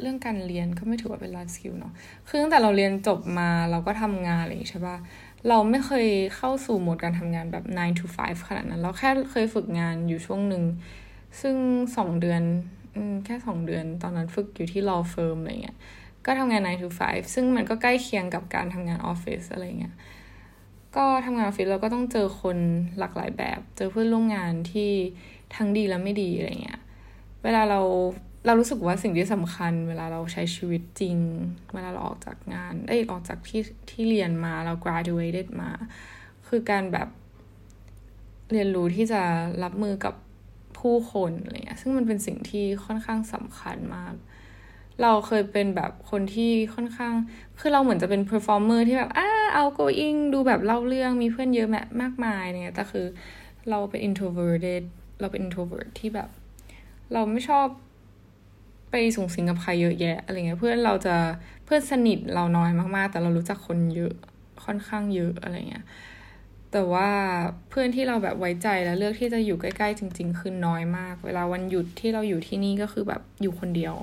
[0.00, 1.92] เรื่องการเรียนก็ไม่ถือว่าเป็น life skill เนาะ
[2.28, 4.96] คือตั้งแต่เราเรียนจบมาเราก็ทำงานอะไรอย่างนี้ใช่ปะ
[5.48, 10.64] เราไม่เคยเข้าสู่โหมดการทำงานแบบ 9 to 5 ขนาดนั้น เราแค่เคยฝึกงานอยู่ช่วงหนึ่ง
[11.40, 11.56] ซึ่ง
[11.96, 12.42] สองเดือน
[12.96, 15.76] อแค่สองเดือน ตอนนั้นฝึกอยู่ที่ law firm อะไรเงี้ย
[16.26, 19.94] ก็ทำงาน 9 to 5 ซึ่งมันก็ใกล้เคียงกับการทำงานออฟฟิศอะไรเงี้ย
[20.96, 22.58] ก็ทำงานออฟฟิศเราก็ต้องเจอคน
[22.98, 24.90] หลากหลายแบบ เจอเพื่อนร่วมงานที่
[25.56, 26.80] ทั้งดีและไม่ดีอะไรเงี้ย
[27.42, 27.80] เวลาเรา
[28.46, 31.16] เรารู้สึกว่าสิ่งที่สำคัญเวลาเราใช้ชีวิตจริง
[31.74, 35.70] เวลาเราออกจากงานได้ออกจากที่ที่เรียนมาเรา graduated มา
[36.48, 37.08] คือการแบบ
[38.52, 39.22] เรียนรู้ที่จะ
[39.62, 40.14] รับมือกับ
[40.78, 44.14] ผู้คนอะไรเงี้ยซึ่งมันเป็นสิ่งที่ค่อนข้างสำคัญมาก
[45.02, 47.14] เราเคยเป็นแบบคนที่ค่อนข้าง
[47.60, 53.06] คือเราเหมือนจะเป็น performer ที่แบบอ้าเอา going ดูแบบเล่าเรื่องมีเพื่อนเยอะแมมากมายเนี่ยแต่คือ
[53.70, 54.82] เราเป็น introverted
[55.20, 56.28] เราเป็น introvert ที่แบบ
[57.12, 57.66] เราไม่ชอบ
[58.94, 61.16] ไปสูงสิงกับใครเยอะแยะอะไรเงี้ยเพื่อนเราจะ
[61.64, 64.12] เพื่อนสนิทเราน้อยมากๆ แต่เรารู้จักคนเยอะ
[64.64, 65.84] ค่อนข้างเยอะอะไรเงี้ย
[66.72, 67.08] แต่ว่า
[67.68, 73.94] เพื่อนที่เราแบบไว้ใจและเลือกที่จะอยู่ใกล้ๆ จริง ๆ คือน้อยมาก เวลาวันหยุดที่เราอยู่ที่นี่ก็คือแบบอยู่คนเดียว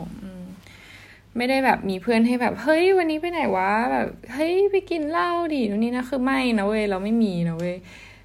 [1.38, 7.76] ไม่ได้แบบมีเพื่อนให้แบบเฮ้ยวันนี้ไปไหนวะแบบเฮ้ยไปกินเหล้าดินู่นนี่นะคือไม่นะเว้ยเราไม่มีนะเว้ย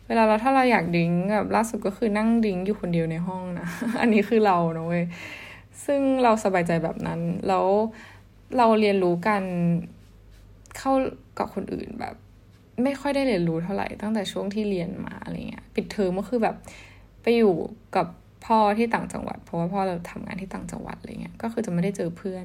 [0.07, 3.67] เวลาเราถ้าเราอยาก drink แบบล่าสุดก็คือนั่ง drink อยู่คนเดียวในห้องนะ
[4.01, 5.05] อันนี้คือเรานะเว้ย
[5.85, 7.67] ซึ่งเราสบายใจแบบนั้น แล้ว
[8.59, 9.43] เราเรียนรู้การ
[10.79, 10.93] เข้า
[11.39, 12.15] กับคนอื่นแบบ
[12.83, 16.57] ไม่ค่อยได้เรียนรู้เท่าไหร่ตั้งแต่ช่วงที่เรียนมาอะไรเงี้ยปิดเทอมก็คือแบบ
[17.23, 17.55] ไปอยู่
[17.97, 18.07] กับ
[18.47, 22.45] พ่อที่ต่างจังหวัด เพราะว่าพ่อเราทำงานที่ต่างจังหวัดอะไรเงี้ยก็คือจะไม่ได้เจอเพื่อน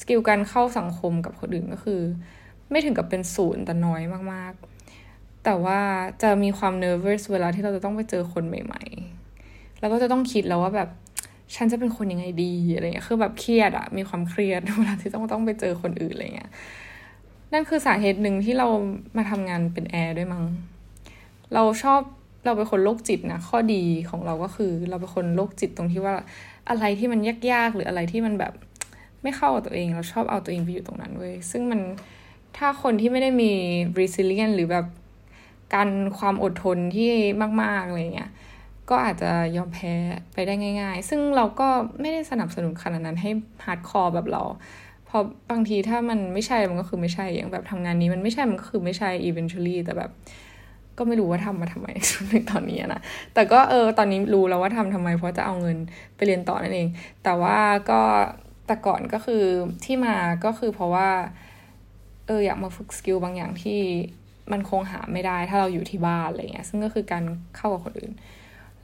[0.00, 2.00] skill การเข้าสังคมกับคนอื่นก็คือ
[2.70, 5.80] ไม่ถึงกับเป็นศูนย์แต่น้อยมากๆ แต่ว่า
[6.22, 8.82] จะมีความ nervous เวลาที่เราจะต้องไปเจอคนใหม่
[9.32, 10.88] ๆ แล้วก็จะต้องคิดแล้วว่าแบบ
[11.54, 16.50] ฉันจะเป็นคนยังไงดีอะไรเงี้ยคือแบบเครียดอะมีความเครียดเวลาที่ต้องต้องไปเจอคนอื่นอะไรเงี้ย
[17.52, 18.68] นั่นคือสาเหตุหนึ่งที่เรา
[19.16, 20.44] มาทำงานเป็นแอร์ด้วยมั้ง
[21.54, 22.00] เราชอบ
[22.44, 26.14] เราเป็นคนโรคจิตนะข้อดีของเราก็คือ เราเป็นคนโรคจิตตรงที่ว่า
[26.68, 27.20] อะไรที่มัน
[27.52, 28.52] ยากๆหรืออะไรที่มันแบบ
[29.22, 31.80] ไม่เข้ากับตัวเอง เราชอบเอาตัวเองไปอยู่ตรงนั้นเว้ยซึ่งมัน
[32.56, 33.50] ถ้าคนที่ไม่ได้มี
[33.98, 34.86] resilient หรือแบบ
[35.74, 35.88] การ
[36.18, 37.08] ความอดทนที่
[37.62, 38.30] มากๆอะไรเงี้ย
[38.92, 39.94] ก็อาจจะยอมแพ้
[40.34, 41.68] ไปได้ง่าย ๆ ซึ่งเราก็
[42.00, 43.30] ไม่ได้สนับสนุนขนาดนั้นให้
[43.64, 45.18] hardcore แบบเรา เพราะ
[45.50, 50.10] บางทีถ้ามันไม่ใช่มันก็คือไม่ใช่อย่างแบบทำงานนี้มันไม่ใช่มันก็คือไม่ใช่ eventually แต่แบบ
[50.98, 51.88] ก็ไม่รู้ว่าทำมาทำไม
[52.30, 53.00] ในตอนนี้นะ
[53.34, 55.78] แต่ก็เออตอนนี้รู้แล้วว่าทำทำไม เพราะจะเอาเงิน
[56.16, 56.88] ไปเรียนต่อนั่นเอง
[57.24, 57.58] แต่ว่า
[57.90, 58.00] ก็
[58.66, 59.44] แต่ก่อนก็คือ
[59.84, 61.08] ที่มาก็คือเพราะว่า
[62.26, 63.80] เอออยากมาฝึกสกิลบางอย่างที่
[64.52, 67.22] มันคงหาไม่ได้ถ้าเราอยู่ที่บ้านอะไรเงี้ยซึ่งก็คือการ
[67.56, 68.12] เข้ากับคนอื่น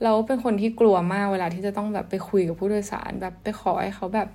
[0.03, 4.27] เราเป็นคนที่กลัวมากเวลาที่จะต้องแบบไปคุยกับผู้โดยสารแบบไปขอให้เขาแบบ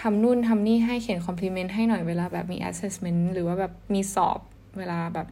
[0.00, 4.40] ทำนู่นทำนี่ให้เขียนคอมพลีเมนต์ให้หน่อยเวลาแบบมี assessment หรือว่าแบบมีสอบ
[4.78, 5.26] เวลาแบบ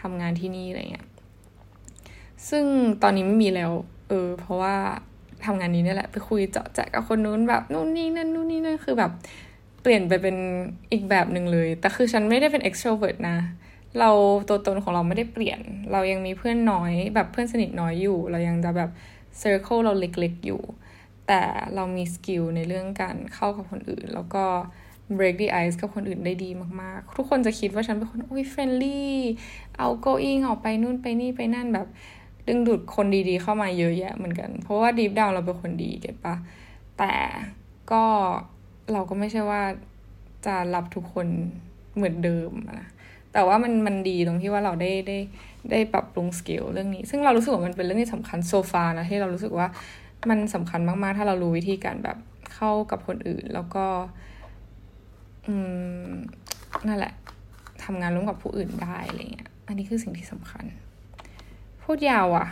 [0.00, 1.06] ทำงานที่นี่อะไรเงี้ย
[2.48, 2.64] ซึ่ง
[3.02, 3.70] ตอนนี้ไม่มีแล้ว
[4.08, 4.74] เออ เพราะว่า
[5.44, 9.12] ทำงานนี้นี่แหละ ไปคุยเจ๊าะแจ๊ะกับคนนู้นแบบนู่นนี่นั่นนู่นนี่นั่นคือแบบ
[9.82, 10.36] เปลี่ยนไปเป็น
[10.92, 13.36] อีกแบบหนึ่งเลย แต่คือฉันไม่ได้เป็น extrovert นะ
[13.98, 14.10] เรา
[14.48, 15.60] ตัวตนของเราไม่ได้เปลี่ยน
[15.92, 18.90] เรายังมีเพื่อนน้อย แบบเพื่อนสนิทน้อยอยู่ เรายังจะแบบ
[19.38, 20.62] circle เราเล็กๆอยู่
[21.26, 21.40] แต่
[21.74, 24.44] เรามี skill ในเรื่องการเข้ากับคนอื่น แล้วก็
[25.16, 29.14] break the ice กับคนอื่นได้ดีมากๆ ทุกคนจะคิดว่าฉันเป็นคนอุ้ย friendly
[29.76, 31.86] outgoing ออกไปนู่นไปนี่ไปนั่นแบบ
[32.46, 36.34] ดึงดูดคนดีๆเข้ามาเยอะแยะเหมือนกัน เพราะว่า deep down เราเป็นคนดี get ปะ
[36.98, 37.12] แต่
[37.92, 38.04] ก็
[38.92, 39.62] เราก็ไม่ใช่ว่า
[40.46, 41.26] จะรับทุกคน
[41.96, 42.88] เหมือนเดิมนะ
[43.32, 45.18] แต่ว่ามันมันดีตรงที่ว่าเราได้ได้
[45.70, 49.68] ได้ปรับปรุง skill เรื่องนี้ ซึ่งเรารู้สึกว่ามันเป็นเรื่องที่สำคัญ so far นะที่เรารู้สึกว่า
[50.30, 52.16] มันสำคัญมากๆ ถ้าเรารู้วิธีการแบบ
[52.54, 53.86] เข้ากับคนอื่น แล้วก็
[55.46, 55.54] อื
[56.08, 56.10] ม
[56.86, 57.12] นั่นแหละ
[57.84, 60.64] ทำงานร่วมกับผู้อื่นได้อะไรเงี้ย อันนี้คือสิ่งที่สำคัญ
[61.82, 62.48] พูดยาวอะ่ะ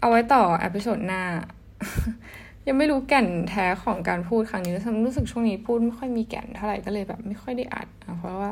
[0.00, 1.22] เอาไว้ต่ออพิโซดหน้า
[2.66, 8.50] ยังไม่รู้แก่นแท้ของการพูดครั้งนี้ฉันรู้สึกช่วงนี้พูดไม่ค่อยมีแก่นเท่าไหร่ก็เลยแบบ ไม่ค่อยได้อัดเพราะว่า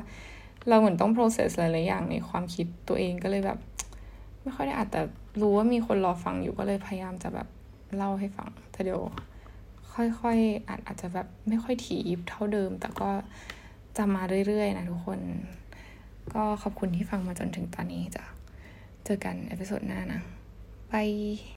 [0.68, 3.58] เราเหมือนต้อง process หลายๆอย่างในความคิดตัวเองก็เลยแบบ
[4.42, 5.02] ไม่ค่อยได้อัดแต่
[5.40, 7.48] รู้ว่ามีคนรอฟังอยู่ก็เลยพยายามจะแบบ
[7.96, 9.00] เล่าให้ฟัง แต่เดี๋ยว
[9.94, 13.10] ค่อยๆอัดอาจจะแบบไม่ค่อยถี่เท่าเดิม แต่ก็
[13.96, 15.20] จะมาเรื่อยๆ นะทุกคน
[16.34, 18.24] ก็ขอบคุณที่ฟังมาจนถึงตอนนี้จ้ะ
[19.04, 20.20] เจอกัน episode หน้านะ
[20.92, 21.08] bye